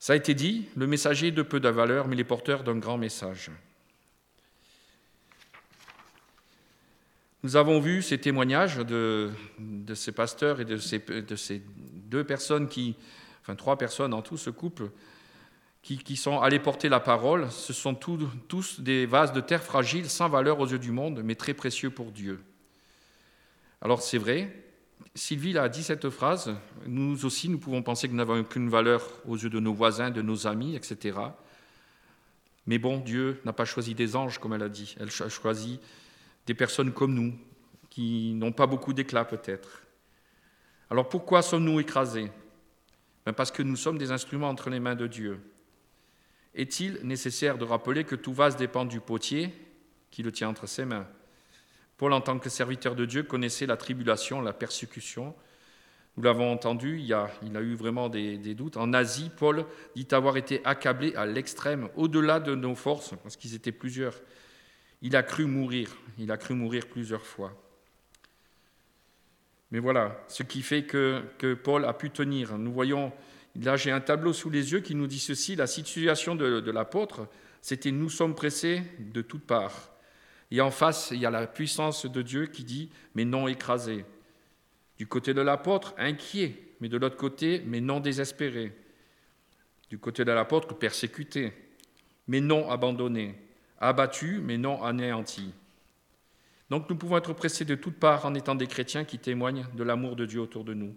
Ça 0.00 0.12
a 0.12 0.16
été 0.16 0.34
dit, 0.34 0.68
le 0.76 0.88
messager 0.88 1.30
de 1.30 1.42
peu 1.42 1.60
de 1.60 1.68
valeur, 1.68 2.08
mais 2.08 2.16
les 2.16 2.24
porteurs 2.24 2.64
d'un 2.64 2.78
grand 2.78 2.98
message. 2.98 3.50
Nous 7.48 7.56
avons 7.56 7.80
vu 7.80 8.02
ces 8.02 8.18
témoignages 8.18 8.76
de, 8.76 9.30
ces 9.94 10.12
pasteurs 10.12 10.60
et 10.60 10.66
de 10.66 10.76
ces, 10.76 11.62
deux 12.04 12.22
personnes 12.22 12.68
qui, 12.68 12.94
enfin 13.40 13.54
trois 13.54 13.78
personnes 13.78 14.12
en 14.12 14.20
tout, 14.20 14.36
ce 14.36 14.50
couple, 14.50 14.90
qui, 15.80 16.16
sont 16.16 16.40
allés 16.40 16.58
porter 16.58 16.90
la 16.90 17.00
parole. 17.00 17.50
Ce 17.50 17.72
sont 17.72 17.94
tous 17.94 18.80
des 18.80 19.06
vases 19.06 19.32
de 19.32 19.40
terre 19.40 19.62
fragile, 19.62 20.10
sans 20.10 20.28
valeur 20.28 20.60
aux 20.60 20.66
yeux 20.66 20.78
du 20.78 20.90
monde, 20.90 21.22
mais 21.24 21.36
très 21.36 21.54
précieux 21.54 21.88
pour 21.88 22.12
Dieu. 22.12 22.38
Alors 23.80 24.02
c'est 24.02 24.18
vrai, 24.18 24.54
Sylvie 25.14 25.56
a 25.56 25.70
dit 25.70 25.82
cette 25.82 26.10
phrase, 26.10 26.54
nous 26.86 27.24
aussi 27.24 27.48
nous 27.48 27.58
pouvons 27.58 27.82
penser 27.82 28.08
que 28.08 28.12
nous 28.12 28.18
n'avons 28.18 28.40
aucune 28.40 28.68
valeur 28.68 29.10
aux 29.26 29.38
yeux 29.38 29.48
de 29.48 29.58
nos 29.58 29.72
voisins, 29.72 30.10
de 30.10 30.20
nos 30.20 30.46
amis, 30.46 30.76
etc. 30.76 31.18
Mais 32.66 32.76
bon, 32.76 32.98
Dieu 32.98 33.40
n'a 33.46 33.54
pas 33.54 33.64
choisi 33.64 33.94
des 33.94 34.16
anges, 34.16 34.36
comme 34.36 34.52
elle 34.52 34.64
a 34.64 34.68
dit, 34.68 34.96
elle 35.00 35.08
a 35.08 35.28
choisi 35.30 35.80
des 36.48 36.54
personnes 36.54 36.92
comme 36.92 37.12
nous, 37.12 37.34
qui 37.90 38.32
n'ont 38.32 38.52
pas 38.52 38.66
beaucoup 38.66 38.94
d'éclat 38.94 39.26
peut-être. 39.26 39.82
Alors 40.88 41.06
pourquoi 41.10 41.42
sommes-nous 41.42 41.78
écrasés? 41.78 42.32
Ben 43.26 43.34
Parce 43.34 43.50
que 43.50 43.62
nous 43.62 43.76
sommes 43.76 43.98
des 43.98 44.12
instruments 44.12 44.48
entre 44.48 44.70
les 44.70 44.80
mains 44.80 44.94
de 44.94 45.06
Dieu. 45.06 45.40
Est-il 46.54 47.00
nécessaire 47.02 47.58
de 47.58 47.66
rappeler 47.66 48.04
que 48.04 48.14
tout 48.14 48.32
vase 48.32 48.56
dépend 48.56 48.86
du 48.86 48.98
potier 48.98 49.52
qui 50.10 50.22
le 50.22 50.32
tient 50.32 50.48
entre 50.48 50.66
ses 50.66 50.86
mains? 50.86 51.06
Paul, 51.98 52.14
en 52.14 52.22
tant 52.22 52.38
que 52.38 52.48
serviteur 52.48 52.94
de 52.94 53.04
Dieu, 53.04 53.24
connaissait 53.24 53.66
la 53.66 53.76
tribulation, 53.76 54.40
la 54.40 54.54
persécution. 54.54 55.34
Nous 56.16 56.22
l'avons 56.22 56.50
entendu, 56.50 56.98
il, 56.98 57.04
y 57.04 57.12
a, 57.12 57.28
eu 57.42 57.74
vraiment 57.74 58.08
des, 58.08 58.38
doutes. 58.54 58.78
En 58.78 58.94
Asie, 58.94 59.30
Paul 59.36 59.66
dit 59.94 60.08
avoir 60.12 60.38
été 60.38 60.64
accablé 60.64 61.14
à 61.14 61.26
l'extrême, 61.26 61.90
au-delà 61.94 62.40
de 62.40 62.54
nos 62.54 62.74
forces, 62.74 63.12
parce 63.22 63.36
qu'ils 63.36 63.54
étaient 63.54 63.70
plusieurs. 63.70 64.14
Il 65.00 65.14
a 65.14 65.22
cru 65.22 65.44
mourir, 65.44 65.96
il 66.18 66.30
a 66.32 66.36
cru 66.36 66.54
mourir 66.54 66.86
plusieurs 66.86 67.24
fois. 67.24 67.56
Mais 69.70 69.78
voilà, 69.78 70.24
ce 70.28 70.42
qui 70.42 70.62
fait 70.62 70.84
que, 70.84 71.54
Paul 71.62 71.84
a 71.84 71.92
pu 71.92 72.10
tenir. 72.10 72.58
Nous 72.58 72.72
voyons, 72.72 73.12
là 73.60 73.76
j'ai 73.76 73.90
un 73.90 74.00
tableau 74.00 74.32
sous 74.32 74.50
les 74.50 74.72
yeux 74.72 74.80
qui 74.80 74.94
nous 74.94 75.06
dit 75.06 75.18
ceci, 75.18 75.56
la 75.56 75.66
situation 75.66 76.34
de, 76.34 76.60
de 76.60 76.70
l'apôtre, 76.70 77.28
c'était 77.60 77.90
nous 77.90 78.08
sommes 78.08 78.34
pressés 78.34 78.82
de 78.98 79.22
toutes 79.22 79.46
parts. 79.46 79.92
Et 80.50 80.60
en 80.60 80.70
face, 80.70 81.10
il 81.12 81.18
y 81.18 81.26
a 81.26 81.30
la 81.30 81.46
puissance 81.46 82.06
de 82.06 82.22
Dieu 82.22 82.46
qui 82.46 82.64
dit, 82.64 82.90
mais 83.14 83.26
non 83.26 83.46
écrasé. 83.48 84.06
Du 84.96 85.06
côté 85.06 85.34
de 85.34 85.42
l'apôtre, 85.42 85.94
inquiet, 85.98 86.54
mais 86.80 86.88
de 86.88 86.96
l'autre 86.96 87.16
côté, 87.16 87.62
mais 87.66 87.80
non 87.80 88.00
désespéré. 88.00 88.74
Du 89.90 89.98
côté 89.98 90.24
de 90.24 90.32
l'apôtre, 90.32 90.74
persécuté, 90.74 91.52
mais 92.26 92.40
non 92.40 92.70
abandonné 92.70 93.47
abattus 93.80 94.40
mais 94.42 94.58
non 94.58 94.82
anéantis. 94.82 95.52
Donc 96.70 96.90
nous 96.90 96.96
pouvons 96.96 97.16
être 97.16 97.32
pressés 97.32 97.64
de 97.64 97.74
toutes 97.74 97.98
parts 97.98 98.26
en 98.26 98.34
étant 98.34 98.54
des 98.54 98.66
chrétiens 98.66 99.04
qui 99.04 99.18
témoignent 99.18 99.66
de 99.74 99.82
l'amour 99.82 100.16
de 100.16 100.26
Dieu 100.26 100.40
autour 100.40 100.64
de 100.64 100.74
nous. 100.74 100.94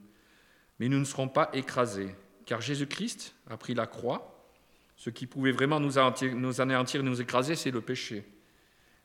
Mais 0.79 0.89
nous 0.89 0.99
ne 0.99 1.05
serons 1.05 1.27
pas 1.27 1.49
écrasés, 1.53 2.15
car 2.45 2.59
Jésus-Christ 2.59 3.35
a 3.49 3.55
pris 3.55 3.73
la 3.73 3.87
croix. 3.87 4.49
Ce 4.97 5.09
qui 5.09 5.27
pouvait 5.27 5.51
vraiment 5.51 5.79
nous 5.79 5.97
anéantir, 5.97 7.03
nous 7.03 7.21
écraser, 7.21 7.55
c'est 7.55 7.71
le 7.71 7.81
péché. 7.81 8.25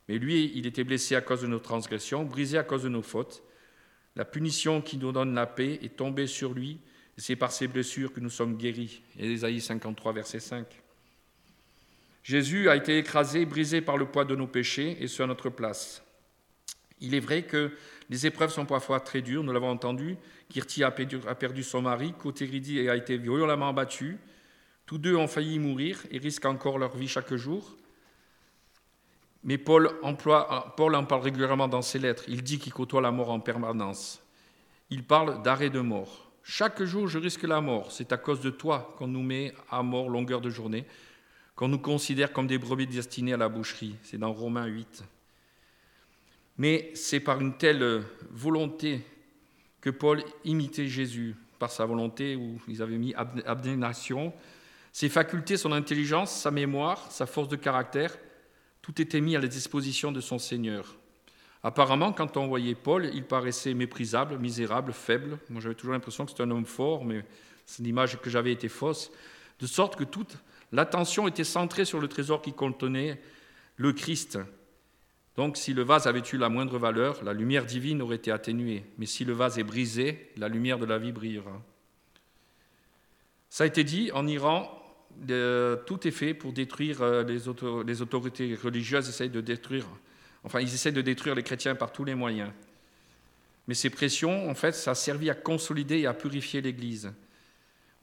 Mais 0.09 0.18
lui, 0.18 0.52
il 0.54 0.66
était 0.66 0.85
blessé 0.85 1.14
à 1.14 1.21
cause 1.21 1.42
de 1.42 1.47
nos 1.47 1.59
transgressions, 1.59 2.25
brisé 2.25 2.59
à 2.59 2.64
cause 2.64 2.83
de 2.83 2.88
nos 2.88 3.02
fautes. 3.02 3.42
La 4.14 4.25
punition 4.25 4.80
qui 4.83 4.99
nous 4.99 5.12
donne 5.12 5.35
la 5.35 5.47
paix 5.47 5.78
est 5.83 5.97
tombée 5.97 6.26
sur 6.26 6.52
lui, 6.52 6.80
et 7.16 7.21
c'est 7.21 7.37
par 7.37 7.52
ses 7.52 7.68
blessures 7.68 8.12
que 8.12 8.21
nous 8.21 8.30
sommes 8.30 8.56
guéris. 8.56 9.02
Ésaïe 9.18 9.61
53, 9.61 10.12
verset 10.12 10.40
5. 10.40 10.66
Jésus 12.26 12.68
a 12.68 12.75
été 12.75 12.99
écrasé, 12.99 13.47
brisé 13.47 13.80
par 13.80 13.97
le 13.97 14.06
poids 14.06 14.25
de 14.25 14.35
nos 14.35 14.49
péchés, 14.49 14.97
et 14.99 15.06
ce 15.06 15.23
à 15.23 15.28
notre 15.28 15.49
place. 15.49 16.02
Il 17.00 17.14
est 17.14 17.21
vrai 17.21 17.45
que 17.45 17.71
les 18.11 18.26
épreuves 18.26 18.50
sont 18.50 18.66
parfois 18.66 18.99
très 18.99 19.23
dures, 19.23 19.45
nous 19.45 19.52
l'avons 19.52 19.71
entendu. 19.71 20.16
Kirti 20.49 20.83
a 20.83 20.90
perdu, 20.90 21.62
son 21.62 21.83
mari, 21.83 22.14
Koteridi 22.18 22.88
a 22.88 22.97
été 22.97 23.16
violemment 23.16 23.73
battu. 23.73 24.18
Tous 24.87 24.99
deux 24.99 25.14
ont 25.14 25.28
failli 25.28 25.61
mourir 25.61 26.04
et 26.11 26.18
risquent 26.18 26.47
encore 26.47 26.80
leur 26.80 26.97
vie 26.97 27.06
chaque 27.06 27.33
jour. 27.37 27.76
Mais 29.45 29.56
Paul, 29.56 29.92
emploie, 30.02 30.75
Paul 30.76 30.97
en 30.97 31.04
parle 31.04 31.23
régulièrement 31.23 31.68
dans 31.68 31.83
ses 31.83 32.00
lettres. 32.00 32.25
Il 32.26 32.42
dit 32.42 32.59
qu'il 32.59 32.73
côtoie 32.73 33.00
la 33.00 33.12
mort 33.12 33.30
en 33.30 33.38
permanence. 33.38 34.21
Il 34.90 35.04
parle 35.04 35.42
d'arrêt 35.42 35.71
de 35.71 35.78
mort. 35.78 36.33
Chaque 36.42 36.83
jour, 36.83 37.06
je 37.06 37.21
risque 37.21 37.45
la 37.45 37.61
mort. 37.61 37.92
C'est 37.92 38.11
à 38.11 38.16
cause 38.16 38.40
de 38.40 38.50
toi 38.50 38.97
qu'on 38.99 39.06
nous 39.06 39.23
met 39.23 39.54
à 39.71 39.85
mort 39.85 40.09
longueur 40.09 40.40
de 40.40 40.50
journée 40.50 40.87
qu'on 41.57 41.69
nous 41.69 41.79
considère 41.79 42.33
comme 42.33 42.47
des 42.47 42.59
brebis 42.59 42.87
destinées 42.87 43.33
à 43.33 43.39
la 43.39 43.49
boucherie. 43.49 43.97
C'est 44.03 44.19
dans 44.19 44.33
Romains 44.33 44.67
8. 44.67 45.05
Mais 46.59 46.91
c'est 46.95 47.21
par 47.21 47.41
une 47.41 47.57
telle 47.57 48.03
volonté 48.31 49.03
que 49.81 49.91
Paul 49.91 50.23
imitait 50.45 50.87
Jésus, 50.87 51.35
par 51.59 51.71
sa 51.71 51.87
volonté 51.87 52.37
où 52.37 52.61
ils 52.69 52.83
avaient 52.83 52.99
mis 52.99 53.15
abnégation. 53.15 54.33
Ses 54.93 55.09
facultés, 55.09 55.57
son 55.57 55.73
intelligence, 55.73 56.31
sa 56.31 56.51
mémoire, 56.51 57.11
sa 57.11 57.27
force 57.27 57.49
de 57.49 57.57
caractère, 57.57 58.17
tout 58.83 59.01
était 59.01 59.21
mis 59.21 59.35
à 59.35 59.41
la 59.41 59.49
disposition 59.49 60.13
de 60.13 60.21
son 60.21 60.39
Seigneur. 60.39 60.97
Apparemment, 61.63 62.13
quand 62.13 62.37
on 62.37 62.47
voyait 62.47 62.75
Paul, 62.75 63.11
il 63.13 63.25
paraissait 63.25 63.75
méprisable, 63.75 64.39
misérable, 64.39 64.93
faible. 64.93 65.39
Moi, 65.49 65.61
j'avais 65.61 65.75
toujours 65.75 65.95
l'impression 65.95 66.25
que 66.25 66.31
c'était 66.31 66.45
un 66.45 66.51
homme 66.51 66.67
fort, 66.67 67.05
mais 67.05 67.25
l'image 67.79 68.21
que 68.21 68.31
j'avais 68.31 68.53
était 68.53 68.69
fausse. 68.69 69.11
De 69.59 69.67
sorte 69.67 69.97
que 69.97 70.05
toute 70.05 70.37
L'attention 70.73 71.29
était 71.29 71.45
centrée 71.45 71.85
sur 71.85 72.01
le 72.01 72.09
trésor 72.09 72.43
qui 72.43 72.53
contenait 72.53 73.21
le 73.77 73.93
Christ. 73.93 74.39
Donc 75.37 75.57
si 75.57 75.75
le 75.75 75.83
vase 75.83 76.07
avait 76.07 76.23
eu 76.33 76.39
la 76.39 76.49
moindre 76.49 76.79
valeur, 76.79 77.23
la 77.23 77.33
lumière 77.33 77.67
divine 77.67 78.03
aurait 78.03 78.17
été 78.17 78.31
atténuée. 78.31 78.85
Mais 78.99 79.07
si 79.07 79.25
le 79.25 79.33
vase 79.33 79.59
est 79.59 79.65
brisé, 79.65 80.31
la 80.37 80.49
lumière 80.49 80.79
de 80.79 80.87
la 80.87 80.99
vie 80.99 81.13
brillera. 81.13 81.63
Ça 83.51 83.65
a 83.65 83.67
été 83.67 83.85
dit, 83.85 84.11
en 84.13 84.27
Iran, 84.27 84.71
tout 85.87 86.07
est 86.07 86.11
fait 86.11 86.35
pour 86.35 86.53
détruire 86.53 87.03
euh, 87.03 87.23
les, 87.23 87.49
autorités 88.03 88.55
religieuses, 88.55 89.09
essayent 89.09 89.31
de 89.31 89.41
détruire, 89.41 89.87
enfin 90.45 90.61
ils 90.61 90.73
essaient 90.73 90.93
de 90.93 91.01
détruire 91.01 91.35
les 91.35 91.43
chrétiens 91.43 91.75
par 91.75 91.93
tous 91.93 92.05
les 92.05 92.15
moyens. 92.15 92.51
Mais 93.67 93.75
ces 93.75 93.91
pressions, 93.91 94.49
en 94.49 94.55
fait, 94.55 94.73
ça 94.73 94.93
a 94.93 94.95
servi 94.95 95.31
à 95.31 95.35
consolider 95.35 96.01
et 96.01 96.07
à 96.07 96.15
purifier 96.15 96.61
l'Église. 96.61 97.13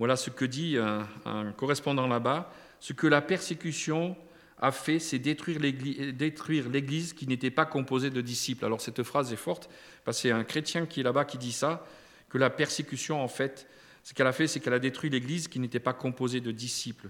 Voilà 0.03 0.17
ce 0.17 0.29
que 0.29 0.43
dit 0.43 0.75
un 0.77 1.53
correspondant 1.53 2.07
là-bas. 2.07 2.51
Ce 2.81 2.91
que 2.91 3.07
la 3.07 3.21
persécution 3.21 4.17
a 4.59 4.73
fait, 4.73 4.99
c'est 4.99 5.17
détruire 5.17 5.61
l'Église 5.61 7.13
qui 7.13 7.25
n'était 7.25 7.51
pas 7.51 7.65
composée 7.65 8.09
de 8.09 8.19
disciples. 8.19 8.65
Alors 8.65 8.81
cette 8.81 9.01
phrase 9.03 9.31
est 9.31 9.37
forte, 9.37 9.69
parce 10.03 10.17
que 10.17 10.23
c'est 10.23 10.31
un 10.31 10.43
chrétien 10.43 10.87
qui 10.87 10.99
est 10.99 11.03
là-bas 11.03 11.23
qui 11.23 11.37
dit 11.37 11.53
ça, 11.53 11.87
que 12.27 12.37
la 12.37 12.49
persécution, 12.49 13.23
en 13.23 13.29
fait, 13.29 13.65
ce 14.03 14.13
qu'elle 14.13 14.27
a 14.27 14.33
fait, 14.33 14.47
c'est 14.47 14.59
qu'elle 14.59 14.73
a 14.73 14.79
détruit 14.79 15.09
l'Église 15.09 15.47
qui 15.47 15.61
n'était 15.61 15.79
pas 15.79 15.93
composée 15.93 16.41
de 16.41 16.51
disciples. 16.51 17.07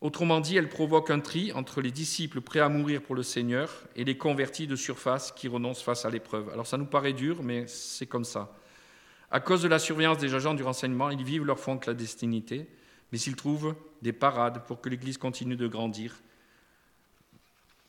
Autrement 0.00 0.38
dit, 0.38 0.56
elle 0.56 0.68
provoque 0.68 1.10
un 1.10 1.18
tri 1.18 1.50
entre 1.50 1.80
les 1.80 1.90
disciples 1.90 2.42
prêts 2.42 2.60
à 2.60 2.68
mourir 2.68 3.02
pour 3.02 3.16
le 3.16 3.24
Seigneur 3.24 3.72
et 3.96 4.04
les 4.04 4.16
convertis 4.16 4.68
de 4.68 4.76
surface 4.76 5.32
qui 5.32 5.48
renoncent 5.48 5.82
face 5.82 6.04
à 6.04 6.10
l'épreuve. 6.10 6.48
Alors 6.50 6.68
ça 6.68 6.78
nous 6.78 6.86
paraît 6.86 7.12
dur, 7.12 7.42
mais 7.42 7.66
c'est 7.66 8.06
comme 8.06 8.22
ça. 8.22 8.56
À 9.30 9.40
cause 9.40 9.62
de 9.62 9.68
la 9.68 9.78
surveillance 9.78 10.18
des 10.18 10.34
agents 10.34 10.54
du 10.54 10.62
renseignement, 10.62 11.10
ils 11.10 11.24
vivent 11.24 11.44
leur 11.44 11.68
en 11.68 11.78
clandestinité, 11.78 12.66
mais 13.10 13.18
ils 13.18 13.36
trouvent 13.36 13.74
des 14.02 14.12
parades 14.12 14.64
pour 14.66 14.80
que 14.80 14.88
l'Église 14.88 15.18
continue 15.18 15.56
de 15.56 15.66
grandir. 15.66 16.14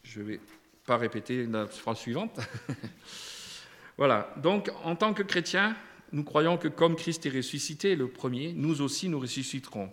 Je 0.04 0.22
ne 0.22 0.26
vais 0.26 0.40
pas 0.86 0.98
répéter 0.98 1.46
la 1.46 1.68
phrase 1.68 1.98
suivante. 1.98 2.40
voilà, 3.98 4.34
donc 4.38 4.72
en 4.84 4.96
tant 4.96 5.14
que 5.14 5.22
chrétiens, 5.22 5.76
nous 6.12 6.24
croyons 6.24 6.58
que 6.58 6.68
comme 6.68 6.96
Christ 6.96 7.26
est 7.26 7.36
ressuscité, 7.36 7.96
le 7.96 8.08
premier, 8.08 8.54
nous 8.54 8.82
aussi 8.82 9.10
nous 9.10 9.20
ressusciterons. 9.20 9.92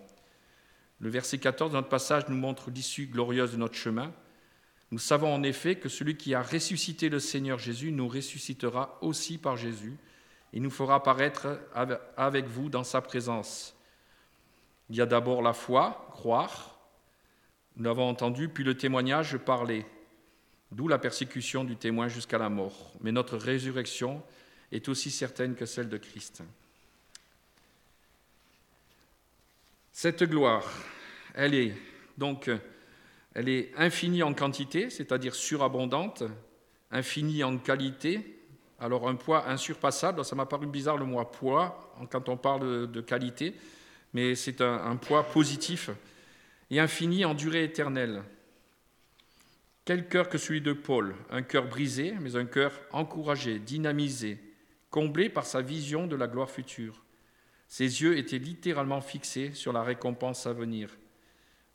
Le 0.99 1.09
verset 1.09 1.37
14 1.37 1.71
de 1.71 1.75
notre 1.75 1.89
passage 1.89 2.23
nous 2.29 2.37
montre 2.37 2.71
l'issue 2.71 3.07
glorieuse 3.07 3.51
de 3.51 3.57
notre 3.57 3.75
chemin. 3.75 4.13
Nous 4.91 4.99
savons 4.99 5.33
en 5.33 5.43
effet 5.43 5.75
que 5.75 5.89
celui 5.89 6.15
qui 6.15 6.33
a 6.33 6.41
ressuscité 6.41 7.09
le 7.09 7.19
Seigneur 7.19 7.59
Jésus 7.59 7.91
nous 7.91 8.07
ressuscitera 8.07 8.97
aussi 9.01 9.37
par 9.37 9.57
Jésus 9.57 9.97
et 10.55 10.59
nous 10.59 10.71
fera 10.71 11.03
paraître 11.03 11.59
avec 12.17 12.47
vous 12.47 12.69
dans 12.69 12.83
sa 12.83 13.01
présence. 13.01 13.75
Il 14.89 14.95
y 14.95 15.01
a 15.01 15.05
d'abord 15.05 15.41
la 15.41 15.53
foi, 15.53 16.07
croire, 16.13 16.79
nous 17.75 17.83
l'avons 17.83 18.07
entendu, 18.07 18.49
puis 18.49 18.63
le 18.63 18.77
témoignage, 18.77 19.37
parler, 19.37 19.85
d'où 20.71 20.87
la 20.87 20.97
persécution 20.97 21.63
du 21.63 21.75
témoin 21.75 22.07
jusqu'à 22.07 22.37
la 22.37 22.49
mort. 22.49 22.93
Mais 23.01 23.11
notre 23.11 23.37
résurrection 23.37 24.23
est 24.71 24.87
aussi 24.87 25.11
certaine 25.11 25.55
que 25.55 25.65
celle 25.65 25.89
de 25.89 25.97
Christ. 25.97 26.41
Cette 29.91 30.23
gloire, 30.23 30.71
elle 31.35 31.53
est 31.53 31.73
donc 32.17 32.49
elle 33.35 33.49
est 33.49 33.71
infinie 33.75 34.23
en 34.23 34.33
quantité, 34.33 34.89
c'est-à-dire 34.89 35.35
surabondante, 35.35 36.23
infinie 36.89 37.43
en 37.43 37.57
qualité. 37.57 38.34
Alors 38.79 39.07
un 39.07 39.15
poids 39.15 39.47
insurpassable, 39.47 40.25
ça 40.25 40.35
m'a 40.35 40.45
paru 40.45 40.67
bizarre 40.67 40.97
le 40.97 41.05
mot 41.05 41.23
poids 41.23 41.93
quand 42.09 42.27
on 42.27 42.35
parle 42.35 42.91
de 42.91 43.01
qualité, 43.01 43.55
mais 44.13 44.35
c'est 44.35 44.61
un, 44.61 44.95
poids 44.97 45.23
positif, 45.23 45.89
et 46.69 46.79
infini 46.79 47.25
en 47.25 47.33
durée 47.33 47.63
éternelle. 47.63 48.23
Quel 49.85 50.07
cœur 50.07 50.29
que 50.29 50.37
celui 50.37 50.61
de 50.61 50.73
Paul, 50.73 51.15
un 51.29 51.41
cœur 51.41 51.67
brisé, 51.67 52.15
mais 52.19 52.35
un 52.35 52.45
cœur 52.45 52.71
encouragé, 52.91 53.59
dynamisé, 53.59 54.39
comblé 54.89 55.29
par 55.29 55.45
sa 55.45 55.61
vision 55.61 56.07
de 56.07 56.15
la 56.15 56.27
gloire 56.27 56.49
future. 56.49 57.03
Ses 57.67 58.01
yeux 58.01 58.17
étaient 58.17 58.39
littéralement 58.39 59.01
fixés 59.01 59.51
sur 59.53 59.73
la 59.73 59.83
récompense 59.83 60.47
à 60.47 60.53
venir. 60.53 60.89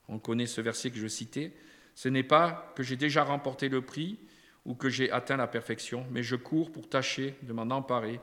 On 0.07 0.19
connaît 0.19 0.45
ce 0.45 0.61
verset 0.61 0.91
que 0.91 0.97
je 0.97 1.07
citais. 1.07 1.53
Ce 1.95 2.09
n'est 2.09 2.23
pas 2.23 2.73
que 2.75 2.83
j'ai 2.83 2.97
déjà 2.97 3.23
remporté 3.23 3.69
le 3.69 3.81
prix 3.81 4.19
ou 4.65 4.75
que 4.75 4.89
j'ai 4.89 5.11
atteint 5.11 5.37
la 5.37 5.47
perfection, 5.47 6.05
mais 6.11 6.23
je 6.23 6.35
cours 6.35 6.71
pour 6.71 6.87
tâcher 6.87 7.35
de 7.41 7.53
m'en 7.53 7.75
emparer, 7.75 8.19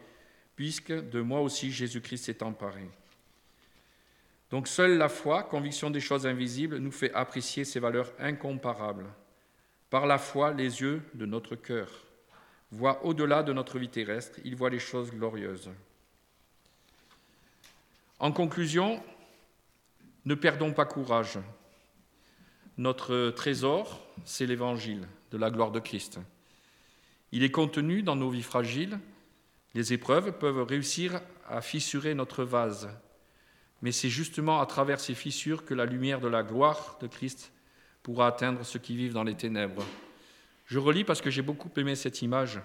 puisque 0.57 0.93
de 0.93 1.21
moi 1.21 1.41
aussi 1.41 1.73
Jésus-Christ 1.73 2.25
s'est 2.25 2.43
emparé. 2.43 2.89
Donc 4.51 4.69
seule 4.69 4.97
la 4.97 5.09
foi, 5.09 5.43
conviction 5.43 5.91
des 5.91 6.01
choses 6.01 6.27
invisibles, 6.27 6.79
nous 6.79 6.93
fait 6.93 7.13
apprécier 7.13 7.65
ces 7.65 7.81
valeurs 7.81 8.13
incomparables. 8.19 9.07
Par 9.91 10.07
la 10.07 10.19
foi, 10.19 10.53
les 10.53 10.81
yeux 10.81 11.03
de 11.15 11.27
notre 11.27 11.57
cœur 11.57 11.91
voit 12.71 13.05
au-delà 13.05 13.43
de 13.43 13.53
notre 13.53 13.79
vie 13.79 13.89
terrestre, 13.89 14.39
il 14.45 14.55
voit 14.55 14.71
les 14.71 14.79
choses 14.79 15.11
glorieuses. 15.11 15.71
En 18.19 18.33
conclusion, 18.33 19.03
ne 20.25 20.35
perdons 20.35 20.73
pas 20.73 20.85
courage. 20.85 21.39
Notre 22.77 23.31
trésor, 23.31 24.07
c'est 24.25 24.47
l'évangile 24.47 25.07
de 25.31 25.39
la 25.39 25.51
gloire 25.51 25.71
de 25.71 25.81
Christ. 25.81 26.21
Il 27.33 27.43
est 27.43 27.51
contenu 27.51 28.03
dans 28.03 28.17
nos 28.17 28.31
vies 28.31 28.43
fragiles. 28.43 28.99
Les 29.75 29.93
épreuves 29.93 30.33
peuvent 30.39 30.63
réussir 30.63 31.21
à 31.49 31.61
fissurer 31.61 32.15
notre 32.15 32.45
vase, 32.45 32.89
mais 33.83 33.93
c'est 33.93 34.09
justement 34.09 34.61
à 34.61 34.67
travers 34.67 35.01
ces 35.01 35.15
fissures 35.15 35.65
que 35.65 35.75
la 35.75 35.85
lumière 35.85 36.21
de 36.21 36.29
la 36.29 36.43
gloire 36.43 36.99
de 37.01 37.07
Christ 37.07 37.53
pourra 38.03 38.27
atteindre 38.27 38.65
ceux 38.65 38.79
qui 38.79 38.97
vivent 38.97 39.13
dans 39.13 39.25
les 39.25 39.35
ténèbres. 39.35 39.85
Je 40.67 40.79
relis 40.79 41.05
parce 41.05 41.21
que 41.21 41.31
j'ai 41.31 41.43
beaucoup 41.43 41.71
aimé 41.77 41.95
cette 41.95 42.23
image. 42.23 42.61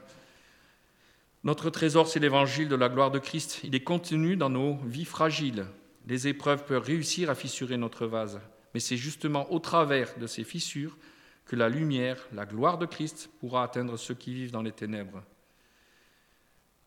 Notre 1.43 1.69
trésor, 1.69 2.08
c'est 2.08 2.19
l'évangile 2.19 2.69
de 2.69 2.76
la 2.76 2.89
gloire 2.89 3.12
de 3.12 3.19
Christ. 3.19 3.60
Il 3.63 3.76
est 3.76 3.84
contenu 3.84 4.38
dans 4.38 4.49
nos 4.49 4.78
vies 4.86 5.06
fragiles. 5.06 5.65
Les 6.08 6.28
épreuves 6.28 6.65
peuvent 6.65 6.84
réussir 6.84 7.30
à 7.30 7.36
fissurer 7.36 7.78
notre 7.78 8.06
vase, 8.08 8.39
mais 8.73 8.80
c'est 8.80 8.97
justement 8.97 9.52
au 9.52 9.60
travers 9.60 10.17
de 10.17 10.28
ces 10.28 10.43
fissures 10.43 10.97
que 11.45 11.56
la 11.56 11.69
lumière, 11.69 12.25
la 12.34 12.45
gloire 12.45 12.77
de 12.77 12.86
Christ 12.86 13.29
pourra 13.39 13.63
atteindre 13.63 13.97
ceux 13.97 14.13
qui 14.13 14.34
vivent 14.34 14.51
dans 14.51 14.62
les 14.62 14.71
ténèbres. 14.71 15.23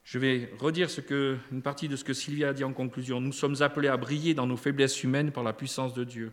Je 0.04 0.18
vais 0.18 0.52
redire 0.58 0.88
ce 0.88 1.00
une 1.50 1.62
partie 1.62 1.88
de 1.88 1.96
ce 1.96 2.04
que 2.04 2.14
Sylvia 2.14 2.50
a 2.50 2.52
dit 2.52 2.64
en 2.64 2.72
conclusion. 2.72 3.20
Nous 3.20 3.32
sommes 3.32 3.60
appelés 3.60 3.88
à 3.88 3.96
briller 3.96 4.34
dans 4.34 4.46
nos 4.46 4.56
faiblesses 4.56 5.02
humaines 5.02 5.32
par 5.32 5.42
la 5.42 5.52
puissance 5.52 5.94
de 5.94 6.04
Dieu. 6.04 6.32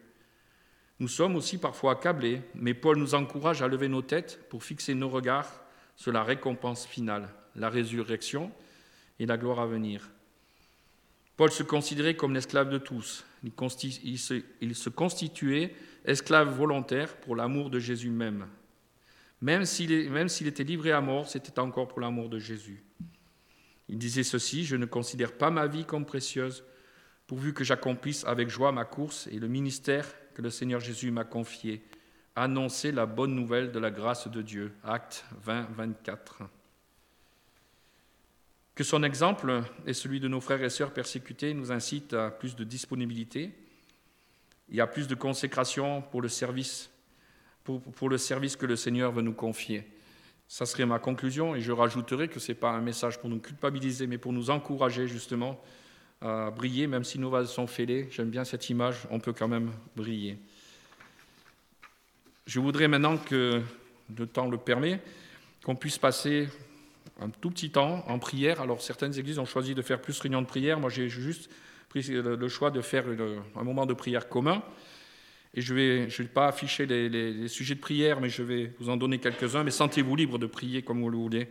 Nous 1.00 1.08
sommes 1.08 1.36
aussi 1.36 1.58
parfois 1.58 1.94
accablés, 1.94 2.42
mais 2.54 2.74
Paul 2.74 2.98
nous 2.98 3.16
encourage 3.16 3.62
à 3.62 3.68
lever 3.68 3.88
nos 3.88 4.04
têtes 4.04 4.48
pour 4.50 4.64
fixer 4.64 4.94
nos 4.94 5.10
regards 5.10 5.62
sur 5.96 6.12
la 6.12 6.24
récompense 6.24 6.86
finale, 6.86 7.30
la 7.56 7.70
résurrection 7.70 8.52
et 9.20 9.26
la 9.26 9.38
gloire 9.38 9.60
à 9.60 9.66
venir. 9.66 10.10
Paul 11.36 11.52
se 11.52 11.64
considérait 11.64 12.16
comme 12.16 12.34
l'esclave 12.34 12.70
de 12.70 12.78
tous. 12.78 13.26
Il, 13.44 14.20
se, 14.20 14.90
constituait 14.90 15.74
esclave 16.06 16.50
volontaire 16.50 17.16
pour 17.18 17.36
l'amour 17.36 17.70
de 17.70 17.80
Jésus 17.80 18.10
même. 18.10 18.48
Même 19.42 19.66
s'il 19.66 20.48
était 20.48 20.64
livré 20.64 20.92
à 20.92 21.02
mort, 21.02 21.28
c'était 21.28 21.60
encore 21.60 21.88
pour 21.88 22.00
l'amour 22.00 22.30
de 22.30 22.40
Jésus. 22.40 22.84
Il 23.90 23.98
disait 23.98 24.24
ceci, 24.24 24.64
je 24.64 24.78
ne 24.78 24.86
considère 24.86 25.34
pas 25.34 25.50
ma 25.50 25.68
vie 25.68 25.86
comme 25.86 26.06
précieuse, 26.06 26.64
pourvu 27.28 27.54
que 27.54 27.64
j'accomplisse 27.64 28.24
avec 28.26 28.50
joie 28.50 28.72
ma 28.72 28.86
course 28.86 29.28
et 29.28 29.40
le 29.40 29.48
ministère 29.48 30.08
que 30.34 30.42
le 30.42 30.50
Seigneur 30.50 30.80
Jésus 30.80 31.12
m'a 31.12 31.26
confié, 31.26 31.84
annoncer 32.36 32.92
la 32.92 33.06
bonne 33.06 33.36
nouvelle 33.36 33.72
de 33.72 33.80
la 33.80 33.92
grâce 33.92 34.28
de 34.28 34.42
Dieu. 34.42 34.74
Acte 34.84 35.26
20, 35.42 35.68
24. 35.76 36.44
Que 38.76 38.84
son 38.84 39.04
exemple 39.04 39.62
et 39.86 39.94
celui 39.94 40.20
de 40.20 40.28
nos 40.28 40.42
frères 40.42 40.64
et 40.64 40.70
sœurs 40.70 40.94
persécutés 40.94 41.54
nous 41.54 41.72
incite 41.72 42.14
à 42.14 42.32
plus 42.32 42.56
de 42.56 42.64
disponibilité 42.64 43.52
et 44.72 44.82
à 44.82 44.88
plus 44.88 45.08
de 45.08 45.16
consécration 45.16 46.02
pour 46.02 46.22
le 46.22 46.30
service, 46.30 46.90
pour 47.64 48.10
le 48.10 48.18
service 48.18 48.56
que 48.56 48.66
le 48.66 48.76
Seigneur 48.76 49.12
veut 49.12 49.22
nous 49.22 49.34
confier. 49.34 49.88
Ça 50.48 50.66
serait 50.66 50.86
ma 50.86 51.00
conclusion 51.00 51.56
et 51.56 51.62
je 51.62 51.72
rajouterai 51.72 52.28
que 52.28 52.40
ce 52.40 52.52
n'est 52.52 52.58
pas 52.58 52.72
un 52.72 52.82
message 52.82 53.20
pour 53.20 53.30
nous 53.30 53.40
culpabiliser, 53.40 54.08
mais 54.08 54.18
pour 54.18 54.34
nous 54.34 54.50
encourager 54.50 55.08
justement 55.08 55.60
à 56.22 56.52
briller, 56.52 56.88
même 56.88 57.04
si 57.04 57.20
nos 57.20 57.30
vases 57.30 57.52
sont 57.52 57.68
fêlés. 57.68 58.08
J'aime 58.12 58.30
bien 58.30 58.44
cette 58.44 58.70
image, 58.70 59.08
on 59.10 59.20
peut 59.20 59.34
quand 59.34 59.48
même 59.48 59.72
briller. 59.96 60.38
Je 62.46 62.60
voudrais 62.60 62.88
maintenant 62.88 63.18
que 63.18 63.62
le 64.18 64.28
temps 64.28 64.50
le 64.50 64.58
permet, 64.58 65.02
qu'on 65.64 65.76
puisse 65.76 65.98
passer 65.98 66.50
un 67.20 67.30
tout 67.30 67.50
petit 67.50 67.72
temps 67.72 68.04
en 68.08 68.20
prière. 68.20 68.62
Alors 68.62 68.82
certaines 68.82 69.18
églises 69.18 69.40
ont 69.40 69.46
choisi 69.46 69.76
de 69.76 69.82
faire 69.82 70.02
plus 70.02 70.20
réunion 70.20 70.42
de 70.42 70.48
prière. 70.48 70.80
Moi 70.80 70.90
j'ai 70.90 71.10
juste 71.10 71.50
le 71.96 72.48
choix 72.48 72.72
de 72.72 72.82
faire 72.82 73.06
un 73.56 73.64
moment 73.64 73.86
de 73.86 73.94
prière 73.94 74.30
commun. 74.30 74.64
Et 75.56 75.62
je 75.62 75.74
ne 75.74 75.80
vais, 75.80 76.10
je 76.10 76.24
vais 76.24 76.30
pas 76.30 76.48
afficher 76.48 76.86
les, 76.86 77.48
sujets 77.48 77.76
de 77.76 77.80
prière, 77.80 78.20
mais 78.20 78.30
je 78.30 78.42
vais 78.42 78.72
vous 78.80 78.90
en 78.90 78.98
donner 78.98 79.20
quelques-uns. 79.20 79.64
Mais 79.64 79.72
sentez-vous 79.72 80.16
libre 80.16 80.40
de 80.40 80.48
prier 80.48 80.82
comme 80.82 81.02
vous 81.02 81.10
le 81.10 81.18
voulez. 81.18 81.48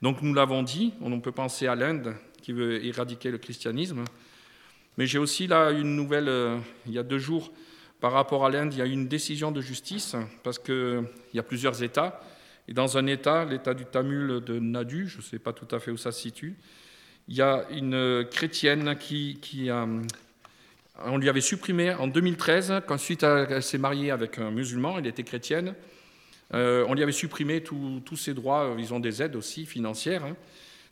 Donc 0.00 0.22
nous 0.22 0.34
l'avons 0.34 0.62
dit, 0.62 0.94
on 1.00 1.20
peut 1.20 1.32
penser 1.32 1.66
à 1.66 1.74
l'Inde, 1.74 2.14
qui 2.42 2.52
veut 2.52 2.84
éradiquer 2.84 3.30
le 3.30 3.38
christianisme. 3.38 4.04
Mais 4.96 5.06
j'ai 5.06 5.18
aussi 5.18 5.46
là 5.46 5.70
une 5.70 5.96
nouvelle, 5.96 6.28
euh, 6.28 6.58
il 6.86 6.92
y 6.92 6.98
a 6.98 7.02
deux 7.02 7.18
jours, 7.18 7.52
par 8.00 8.12
rapport 8.12 8.44
à 8.44 8.50
l'Inde, 8.50 8.72
il 8.74 8.78
y 8.78 8.82
a 8.82 8.86
une 8.86 9.08
décision 9.08 9.50
de 9.50 9.60
justice, 9.60 10.14
parce 10.42 10.58
qu'il 10.58 11.04
y 11.32 11.38
a 11.38 11.42
plusieurs 11.42 11.82
États, 11.82 12.20
Et 12.68 12.72
dans 12.72 12.96
un 12.96 13.06
État, 13.06 13.44
l'État 13.44 13.74
du 13.74 13.84
Tamul 13.84 14.42
de 14.44 14.58
Nadu, 14.58 15.06
je 15.06 15.18
ne 15.18 15.22
sais 15.22 15.38
pas 15.38 15.52
tout 15.52 15.68
à 15.74 15.80
fait 15.80 15.90
où 15.90 15.96
ça 15.96 16.12
se 16.12 16.20
situe, 16.20 16.56
il 17.28 17.36
y 17.36 17.42
a 17.42 17.66
une 17.70 18.26
chrétienne 18.30 18.96
qui, 18.98 19.38
qui 19.40 19.70
a, 19.70 19.86
on 21.04 21.18
lui 21.18 21.28
avait 21.28 21.40
supprimé 21.40 21.92
en 21.94 22.06
2013, 22.06 22.82
quand 22.86 22.98
suite 22.98 23.22
elle 23.22 23.62
s'est 23.62 23.78
mariée 23.78 24.10
avec 24.10 24.38
un 24.38 24.50
musulman, 24.50 24.98
elle 24.98 25.06
était 25.06 25.24
chrétienne, 25.24 25.74
euh, 26.52 26.84
on 26.88 26.94
lui 26.94 27.02
avait 27.02 27.12
supprimé 27.12 27.62
tous 27.62 28.16
ses 28.16 28.34
droits, 28.34 28.74
ils 28.78 28.92
ont 28.92 29.00
des 29.00 29.22
aides 29.22 29.36
aussi 29.36 29.66
financières, 29.66 30.24
hein. 30.24 30.36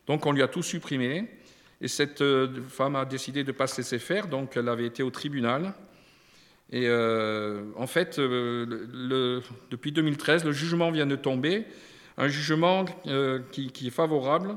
donc 0.07 0.25
on 0.25 0.31
lui 0.31 0.41
a 0.41 0.47
tout 0.47 0.63
supprimé. 0.63 1.27
Et 1.83 1.89
cette 1.89 2.21
euh, 2.21 2.47
femme 2.69 2.95
a 2.95 3.03
décidé 3.03 3.43
de 3.43 3.51
ne 3.51 3.57
pas 3.57 3.67
se 3.67 3.75
laisser 3.77 3.99
faire, 3.99 4.27
donc 4.27 4.55
elle 4.55 4.69
avait 4.69 4.85
été 4.85 5.03
au 5.03 5.11
tribunal. 5.11 5.73
Et 6.71 6.87
euh, 6.87 7.65
en 7.75 7.87
fait, 7.87 8.19
euh, 8.19 9.41
depuis 9.69 9.91
2013, 9.91 10.45
le 10.45 10.53
jugement 10.53 10.91
vient 10.91 11.05
de 11.05 11.17
tomber, 11.17 11.65
un 12.17 12.29
jugement 12.29 12.85
qui, 13.51 13.87
est 13.87 13.89
favorable 13.89 14.55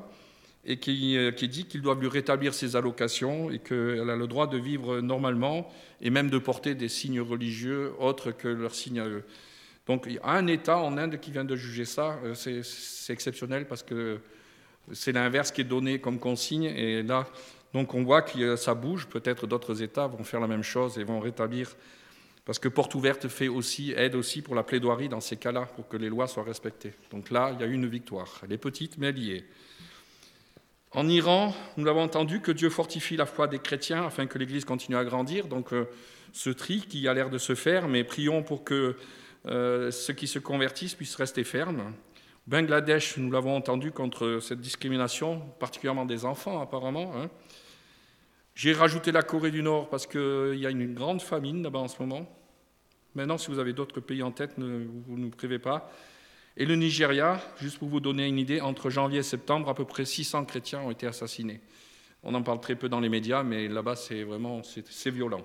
et 0.66 0.78
qui, 0.78 1.16
dit 1.48 1.64
qu'ils 1.66 1.80
doivent 1.80 2.00
lui 2.00 2.08
rétablir 2.08 2.52
ses 2.52 2.74
allocations 2.74 3.50
et 3.50 3.60
qu'elle 3.60 4.10
a 4.10 4.16
le 4.16 4.26
droit 4.26 4.48
de 4.48 4.58
vivre 4.58 5.00
normalement 5.00 5.70
et 6.00 6.10
même 6.10 6.28
de 6.28 6.38
porter 6.38 6.74
des 6.74 6.88
signes 6.88 7.20
religieux 7.20 7.92
autres 8.00 8.32
que 8.32 8.48
leurs 8.48 8.74
signes 8.74 8.98
à 8.98 9.06
eux. 9.06 9.22
Donc 9.86 10.04
il 10.06 10.14
y 10.14 10.18
a 10.18 10.30
un 10.30 10.48
État 10.48 10.78
en 10.78 10.98
Inde 10.98 11.20
qui 11.20 11.30
vient 11.30 11.44
de 11.44 11.54
juger 11.54 11.84
ça, 11.84 12.18
c'est 12.34 13.12
exceptionnel 13.12 13.66
parce 13.66 13.84
que 13.84 14.18
c'est 14.92 15.12
l'inverse 15.12 15.52
qui 15.52 15.60
est 15.60 15.64
donné 15.64 16.00
comme 16.00 16.18
consigne. 16.18 16.64
Et 16.64 17.04
là, 17.04 17.28
donc 17.72 17.94
on 17.94 18.02
voit 18.02 18.22
que 18.22 18.56
ça 18.56 18.74
bouge. 18.74 19.06
Peut-être 19.06 19.46
d'autres 19.46 19.82
États 19.82 20.08
vont 20.08 20.24
faire 20.24 20.40
la 20.40 20.48
même 20.48 20.64
chose 20.64 20.98
et 20.98 21.04
vont 21.04 21.20
rétablir. 21.20 21.76
Parce 22.44 22.58
que 22.58 22.68
Porte 22.68 22.94
ouverte 22.94 23.28
fait 23.28 23.48
aussi, 23.48 23.92
aide 23.96 24.14
aussi 24.14 24.42
pour 24.42 24.54
la 24.54 24.62
plaidoirie 24.62 25.08
dans 25.08 25.20
ces 25.20 25.36
cas-là, 25.36 25.62
pour 25.74 25.88
que 25.88 25.96
les 25.96 26.08
lois 26.08 26.28
soient 26.28 26.44
respectées. 26.44 26.92
Donc 27.10 27.30
là, 27.30 27.52
il 27.52 27.60
y 27.60 27.64
a 27.64 27.66
une 27.66 27.86
victoire. 27.86 28.40
Elle 28.44 28.52
est 28.52 28.58
petite, 28.58 28.98
mais 28.98 29.08
elle 29.08 29.18
y 29.18 29.32
est. 29.32 29.44
En 30.92 31.08
Iran, 31.08 31.54
nous 31.76 31.84
l'avons 31.84 32.02
entendu, 32.02 32.40
que 32.40 32.52
Dieu 32.52 32.70
fortifie 32.70 33.16
la 33.16 33.26
foi 33.26 33.48
des 33.48 33.58
chrétiens 33.58 34.06
afin 34.06 34.26
que 34.26 34.38
l'Église 34.38 34.64
continue 34.64 34.96
à 34.96 35.04
grandir. 35.04 35.46
Donc 35.48 35.72
euh, 35.72 35.86
ce 36.32 36.50
tri 36.50 36.80
qui 36.88 37.06
a 37.08 37.14
l'air 37.14 37.28
de 37.28 37.38
se 37.38 37.54
faire, 37.54 37.88
mais 37.88 38.04
prions 38.04 38.42
pour 38.42 38.64
que 38.64 38.96
euh, 39.46 39.90
ceux 39.90 40.14
qui 40.14 40.26
se 40.26 40.38
convertissent 40.38 40.94
puissent 40.94 41.16
rester 41.16 41.44
fermes. 41.44 41.92
Bangladesh, 42.46 43.16
nous 43.16 43.30
l'avons 43.30 43.56
entendu 43.56 43.90
contre 43.90 44.38
cette 44.40 44.60
discrimination, 44.60 45.40
particulièrement 45.58 46.06
des 46.06 46.24
enfants 46.24 46.60
apparemment. 46.60 47.12
Hein. 47.16 47.28
J'ai 48.54 48.72
rajouté 48.72 49.12
la 49.12 49.22
Corée 49.22 49.50
du 49.50 49.62
Nord 49.62 49.90
parce 49.90 50.06
qu'il 50.06 50.54
y 50.54 50.66
a 50.66 50.70
une 50.70 50.94
grande 50.94 51.20
famine 51.20 51.62
là-bas 51.62 51.80
en 51.80 51.88
ce 51.88 52.00
moment. 52.00 52.26
Maintenant, 53.14 53.36
si 53.36 53.50
vous 53.50 53.58
avez 53.58 53.72
d'autres 53.72 54.00
pays 54.00 54.22
en 54.22 54.30
tête, 54.30 54.56
ne, 54.58 54.86
vous 55.06 55.18
ne 55.18 55.28
privez 55.30 55.58
pas. 55.58 55.90
Et 56.58 56.64
le 56.64 56.74
Nigeria, 56.74 57.40
juste 57.60 57.78
pour 57.78 57.88
vous 57.88 58.00
donner 58.00 58.26
une 58.26 58.38
idée, 58.38 58.62
entre 58.62 58.88
janvier 58.88 59.18
et 59.18 59.22
septembre, 59.22 59.68
à 59.68 59.74
peu 59.74 59.84
près 59.84 60.06
600 60.06 60.46
chrétiens 60.46 60.80
ont 60.80 60.90
été 60.90 61.06
assassinés. 61.06 61.60
On 62.22 62.34
en 62.34 62.42
parle 62.42 62.60
très 62.60 62.76
peu 62.76 62.88
dans 62.88 63.00
les 63.00 63.10
médias, 63.10 63.42
mais 63.42 63.68
là-bas, 63.68 63.94
c'est 63.94 64.22
vraiment 64.22 64.62
c'est 64.62 65.10
violent. 65.10 65.44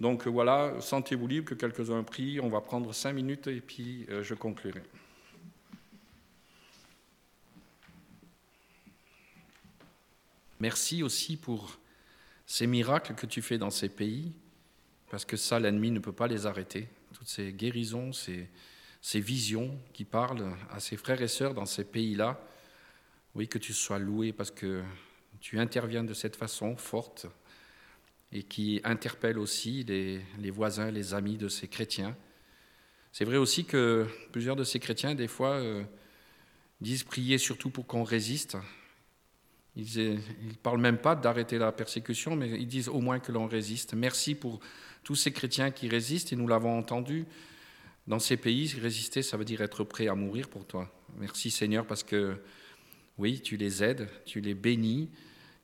Donc 0.00 0.26
voilà, 0.26 0.74
sentez-vous 0.80 1.26
libre 1.26 1.46
que 1.46 1.54
quelques-uns 1.54 2.02
prient. 2.02 2.40
On 2.40 2.48
va 2.48 2.60
prendre 2.60 2.92
cinq 2.92 3.12
minutes 3.12 3.46
et 3.46 3.60
puis 3.60 4.04
euh, 4.10 4.22
je 4.22 4.34
conclurai. 4.34 4.82
Merci 10.60 11.04
aussi 11.04 11.36
pour 11.36 11.78
ces 12.46 12.66
miracles 12.66 13.14
que 13.14 13.26
tu 13.26 13.42
fais 13.42 13.58
dans 13.58 13.70
ces 13.70 13.88
pays, 13.88 14.32
parce 15.08 15.24
que 15.24 15.36
ça, 15.36 15.60
l'ennemi 15.60 15.92
ne 15.92 16.00
peut 16.00 16.12
pas 16.12 16.26
les 16.26 16.46
arrêter. 16.46 16.88
Toutes 17.14 17.28
ces 17.28 17.52
guérisons, 17.52 18.12
ces, 18.12 18.48
ces 19.08 19.20
visions 19.20 19.74
qui 19.94 20.04
parlent 20.04 20.54
à 20.70 20.80
ses 20.80 20.98
frères 20.98 21.22
et 21.22 21.28
sœurs 21.28 21.54
dans 21.54 21.64
ces 21.64 21.84
pays-là, 21.84 22.38
oui, 23.34 23.48
que 23.48 23.56
tu 23.56 23.72
sois 23.72 23.98
loué 23.98 24.34
parce 24.34 24.50
que 24.50 24.82
tu 25.40 25.58
interviens 25.58 26.04
de 26.04 26.12
cette 26.12 26.36
façon 26.36 26.76
forte 26.76 27.24
et 28.32 28.42
qui 28.42 28.82
interpelle 28.84 29.38
aussi 29.38 29.82
les, 29.84 30.50
voisins, 30.50 30.90
les 30.90 31.14
amis 31.14 31.38
de 31.38 31.48
ces 31.48 31.68
chrétiens. 31.68 32.14
C'est 33.10 33.24
vrai 33.24 33.38
aussi 33.38 33.64
que 33.64 34.06
plusieurs 34.30 34.56
de 34.56 34.64
ces 34.64 34.78
chrétiens, 34.78 35.14
des 35.14 35.26
fois, 35.26 35.52
euh, 35.52 35.84
disent 36.82 37.04
prier 37.04 37.38
surtout 37.38 37.70
pour 37.70 37.86
qu'on 37.86 38.04
résiste, 38.04 38.58
ils 39.74 40.16
ne 40.16 40.52
parlent 40.62 40.82
même 40.82 40.98
pas 40.98 41.16
d'arrêter 41.16 41.56
la 41.56 41.72
persécution, 41.72 42.36
mais 42.36 42.50
ils 42.60 42.68
disent 42.68 42.90
au 42.90 43.00
moins 43.00 43.20
que 43.20 43.32
l'on 43.32 43.46
résiste. 43.46 43.94
Merci 43.94 44.34
pour 44.34 44.60
tous 45.02 45.14
ces 45.14 45.32
chrétiens 45.32 45.70
qui 45.70 45.88
résistent, 45.88 46.34
et 46.34 46.36
nous 46.36 46.46
l'avons 46.46 46.78
entendu. 46.78 47.24
Dans 48.08 48.18
ces 48.18 48.38
pays, 48.38 48.74
résister, 48.80 49.20
ça 49.20 49.36
veut 49.36 49.44
dire 49.44 49.60
être 49.60 49.84
prêt 49.84 50.08
à 50.08 50.14
mourir 50.14 50.48
pour 50.48 50.64
toi. 50.64 50.90
Merci 51.18 51.50
Seigneur, 51.50 51.86
parce 51.86 52.02
que 52.02 52.38
oui, 53.18 53.42
tu 53.42 53.58
les 53.58 53.84
aides, 53.84 54.08
tu 54.24 54.40
les 54.40 54.54
bénis, 54.54 55.10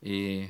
et 0.02 0.48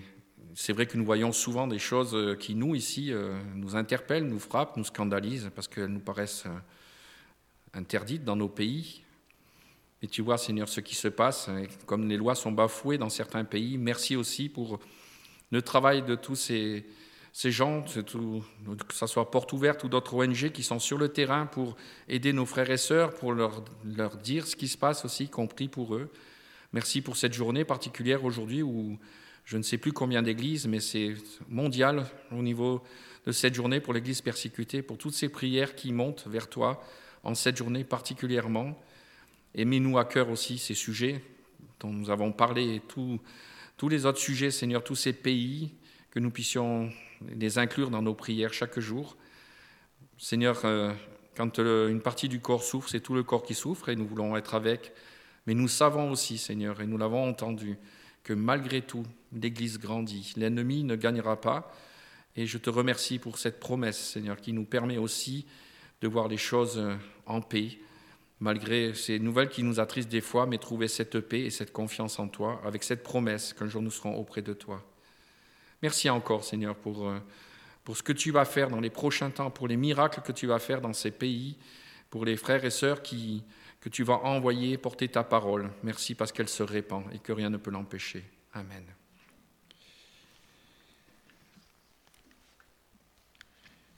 c'est 0.57 0.73
vrai 0.73 0.87
que 0.87 0.97
nous 0.97 1.05
voyons 1.05 1.31
souvent 1.31 1.69
des 1.69 1.79
choses 1.79 2.37
qui, 2.41 2.57
nous, 2.57 2.75
ici, 2.75 3.13
euh, 3.13 3.41
nous 3.55 3.77
interpellent, 3.77 4.27
nous 4.27 4.41
frappent, 4.41 4.77
nous 4.77 4.83
scandalisent, 4.83 5.53
parce 5.55 5.69
qu'elles 5.69 5.87
nous 5.87 6.01
paraissent 6.01 6.47
euh, 6.47 6.59
interdites 7.75 8.25
dans 8.25 8.35
nos 8.35 8.49
pays, 8.49 9.05
et 10.03 10.09
tu 10.09 10.21
vois, 10.21 10.37
Seigneur, 10.37 10.69
ce 10.69 10.81
qui 10.81 10.97
se 10.97 11.07
passe, 11.07 11.49
comme 11.87 12.09
les 12.09 12.17
lois 12.17 12.35
sont 12.35 12.51
bafouées 12.51 12.99
dans 12.99 13.09
certains 13.09 13.45
pays. 13.45 13.79
Merci 13.79 14.17
aussi 14.17 14.49
pour 14.49 14.81
le 15.53 15.63
travail 15.63 16.03
de 16.03 16.17
tous 16.17 16.35
ces, 16.35 16.87
ces 17.37 17.51
gens, 17.51 17.83
que 17.83 17.91
ce 18.95 19.07
soit 19.09 19.29
Porte 19.29 19.53
Ouverte 19.53 19.83
ou 19.83 19.89
d'autres 19.89 20.15
ONG 20.15 20.51
qui 20.53 20.63
sont 20.63 20.79
sur 20.79 20.99
le 20.99 21.09
terrain 21.09 21.47
pour 21.47 21.77
aider 22.09 22.33
nos 22.33 22.47
frères 22.47 22.71
et 22.71 22.77
sœurs, 22.77 23.13
pour 23.13 23.33
leur, 23.33 23.65
leur 23.85 24.17
dire 24.19 24.47
ce 24.47 24.55
qui 24.55 24.69
se 24.69 24.79
passe 24.79 25.05
aussi, 25.05 25.29
compris 25.29 25.67
pour 25.67 25.97
eux. 25.97 26.13
Merci 26.73 27.03
pour 27.03 27.17
cette 27.17 27.33
journée 27.33 27.65
particulière 27.65 28.25
aujourd'hui 28.25 28.63
où 28.63 29.01
je 29.45 29.57
ne 29.57 29.65
sais 29.65 29.79
plus 29.79 29.93
combien 29.93 30.23
d'églises, 30.23 30.69
mais 30.69 30.79
c'est 30.79 31.17
mondial 31.49 32.07
au 32.31 32.41
niveau 32.41 32.85
de 33.27 33.33
cette 33.33 33.55
journée 33.55 33.81
pour 33.81 33.95
l'Église 33.95 34.21
persécutée, 34.21 34.83
pour 34.83 34.97
toutes 34.97 35.15
ces 35.15 35.29
prières 35.29 35.75
qui 35.75 35.93
montent 35.93 36.29
vers 36.29 36.49
toi 36.49 36.85
en 37.25 37.35
cette 37.35 37.57
journée 37.57 37.83
particulièrement. 37.83 38.81
Aimez-nous 39.57 39.99
à 39.99 40.05
cœur 40.05 40.31
aussi 40.31 40.57
ces 40.57 40.75
sujets 40.75 41.21
dont 41.81 41.91
nous 41.91 42.11
avons 42.11 42.31
parlé 42.31 42.77
et 42.77 42.83
tous 43.77 43.89
les 43.89 44.07
autres 44.07 44.21
sujets, 44.21 44.53
Seigneur, 44.53 44.85
tous 44.85 44.95
ces 44.95 45.13
pays, 45.13 45.73
que 46.15 46.21
nous 46.21 46.31
puissions 46.31 46.91
les 47.27 47.59
inclure 47.59 47.91
dans 47.91 48.01
nos 48.01 48.15
prières 48.15 48.55
chaque 48.55 48.79
jour. 48.79 49.17
Seigneur, 50.17 50.65
euh, 50.65 50.93
quand 51.37 51.59
une 51.59 52.01
partie 52.01 52.29
du 52.29 52.41
corps 52.41 52.63
souffre, 52.63 52.89
c'est 52.89 53.01
tout 53.01 53.15
le 53.15 53.25
corps 53.25 53.43
qui 53.43 53.55
souffre 53.55 53.89
et 53.89 53.97
nous 53.97 54.07
voulons 54.07 54.37
être 54.37 54.55
avec. 54.55 54.93
Mais 55.47 55.55
nous 55.55 55.67
savons 55.67 56.13
aussi, 56.13 56.39
Seigneur, 56.39 56.81
et 56.81 56.87
nous 56.87 56.99
l'avons 56.99 57.29
entendu, 57.29 57.77
que 58.23 58.33
malgré 58.33 58.81
tout, 58.81 59.05
l'Église 59.33 59.81
grandit. 59.81 60.33
L'ennemi 60.37 60.85
ne 60.85 60.95
gagnera 60.95 61.41
pas. 61.41 61.73
Et 62.37 62.47
je 62.47 62.59
te 62.59 62.71
remercie 62.71 63.19
pour 63.19 63.39
cette 63.39 63.59
promesse, 63.59 63.99
Seigneur, 63.99 64.41
qui 64.41 64.53
nous 64.53 64.65
permet 64.65 64.99
aussi 64.99 65.47
de 66.01 66.09
voir 66.09 66.29
les 66.29 66.37
choses 66.37 66.81
en 67.27 67.41
paix 67.41 67.79
malgré 68.41 68.95
ces 68.95 69.19
nouvelles 69.19 69.49
qui 69.49 69.63
nous 69.63 69.81
attristent 69.81 70.11
des 70.11 70.21
fois, 70.21 70.47
mais 70.47 70.59
trouver 70.59 70.87
cette 70.89 71.19
paix 71.21 71.41
et 71.41 71.51
cette 71.51 71.73
confiance 71.73 72.19
en 72.19 72.29
toi, 72.29 72.61
avec 72.65 72.83
cette 72.83 73.03
promesse 73.03 73.53
qu'un 73.53 73.69
jour 73.69 73.81
nous 73.81 73.91
serons 73.91 74.17
auprès 74.17 74.43
de 74.43 74.53
toi. 74.53 74.85
Merci 75.85 76.09
encore, 76.09 76.45
Seigneur, 76.45 76.75
pour, 76.75 77.07
euh, 77.07 77.19
pour 77.85 77.95
ce 77.95 78.03
que 78.03 78.15
tu 78.15 78.31
vas 78.31 78.47
faire 78.47 78.71
dans 78.71 78.81
les 78.81 78.89
prochains 78.89 79.29
temps, 79.29 79.51
pour 79.51 79.69
les 79.69 79.77
miracles 79.77 80.23
que 80.23 80.33
tu 80.33 80.47
vas 80.47 80.59
faire 80.59 80.81
dans 80.81 80.95
ces 80.95 81.11
pays, 81.11 81.59
pour 82.09 82.25
les 82.25 82.39
frères 82.39 82.65
et 82.65 82.71
sœurs 82.71 83.03
qui, 83.03 83.45
que 83.83 83.91
tu 83.91 84.03
vas 84.03 84.15
envoyer 84.15 84.79
porter 84.79 85.09
ta 85.09 85.23
parole. 85.23 85.71
Merci 85.83 86.15
parce 86.15 86.33
qu'elle 86.33 86.49
se 86.49 86.63
répand 86.63 87.05
et 87.13 87.19
que 87.19 87.33
rien 87.33 87.51
ne 87.51 87.59
peut 87.59 87.71
l'empêcher. 87.71 88.25
Amen. 88.55 88.83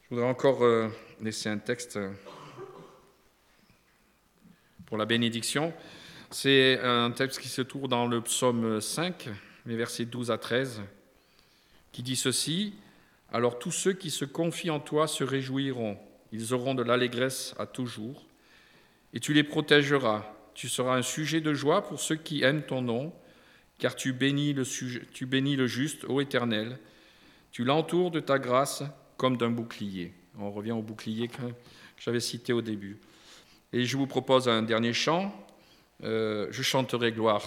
Je 0.03 0.09
voudrais 0.11 0.29
encore 0.29 0.65
euh, 0.65 0.89
laisser 1.21 1.51
un 1.51 1.59
texte 1.59 2.01
pour 4.87 4.97
la 4.97 5.05
bénédiction. 5.05 5.73
C'est 6.33 6.81
un 6.81 7.13
texte 7.13 7.39
qui 7.39 7.49
se 7.49 7.63
trouve 7.63 7.87
dans 7.87 8.09
le 8.09 8.21
psaume 8.23 8.81
5, 8.81 9.29
les 9.67 9.77
versets 9.77 10.07
12 10.07 10.33
à 10.33 10.39
13, 10.39 10.83
qui 11.97 12.03
dit 12.03 12.17
ceci 12.17 12.75
Alors 13.33 13.59
tous 13.59 13.71
ceux 13.71 13.95
qui 13.95 14.11
se 14.11 14.27
confient 14.27 14.69
en 14.69 14.81
toi 14.81 15.09
se 15.09 15.25
réjouiront, 15.25 15.97
ils 16.31 16.53
auront 16.53 16.75
de 16.75 16.83
l'allégresse 16.83 17.55
à 17.59 17.65
toujours, 17.65 18.27
et 19.15 19.21
tu 19.21 19.33
les 19.33 19.43
protégeras. 19.43 20.31
Tu 20.53 20.69
seras 20.69 20.95
un 20.95 21.01
sujet 21.01 21.41
de 21.41 21.55
joie 21.55 21.89
pour 21.89 21.99
ceux 21.99 22.17
qui 22.17 22.43
aiment 22.43 22.65
ton 22.65 22.83
nom, 22.83 23.15
car 23.79 23.97
tu 23.97 24.13
bénis 24.13 24.53
le, 24.53 25.67
juste, 25.67 26.05
ô 26.05 26.21
Éternel. 26.21 26.79
Tu 27.51 27.65
l'entoures 27.65 28.11
de 28.11 28.21
ta 28.21 28.39
grâce 28.39 28.83
comme 29.17 29.39
d'un 29.39 29.51
bouclier. 29.51 30.13
On 30.39 30.51
revient 30.51 30.73
au 30.73 30.83
bouclier 30.83 31.29
que 31.29 31.41
j'avais 31.99 32.21
cité 32.21 32.53
au 32.53 32.61
début. 32.61 33.01
Et 33.73 33.87
je 33.87 33.97
vous 33.97 34.07
propose 34.07 34.51
un 34.51 34.63
dernier 34.63 34.93
chant. 34.93 35.35
Euh, 36.05 36.47
je 36.51 36.63
chanterai 36.63 37.13
gloire 37.13 37.43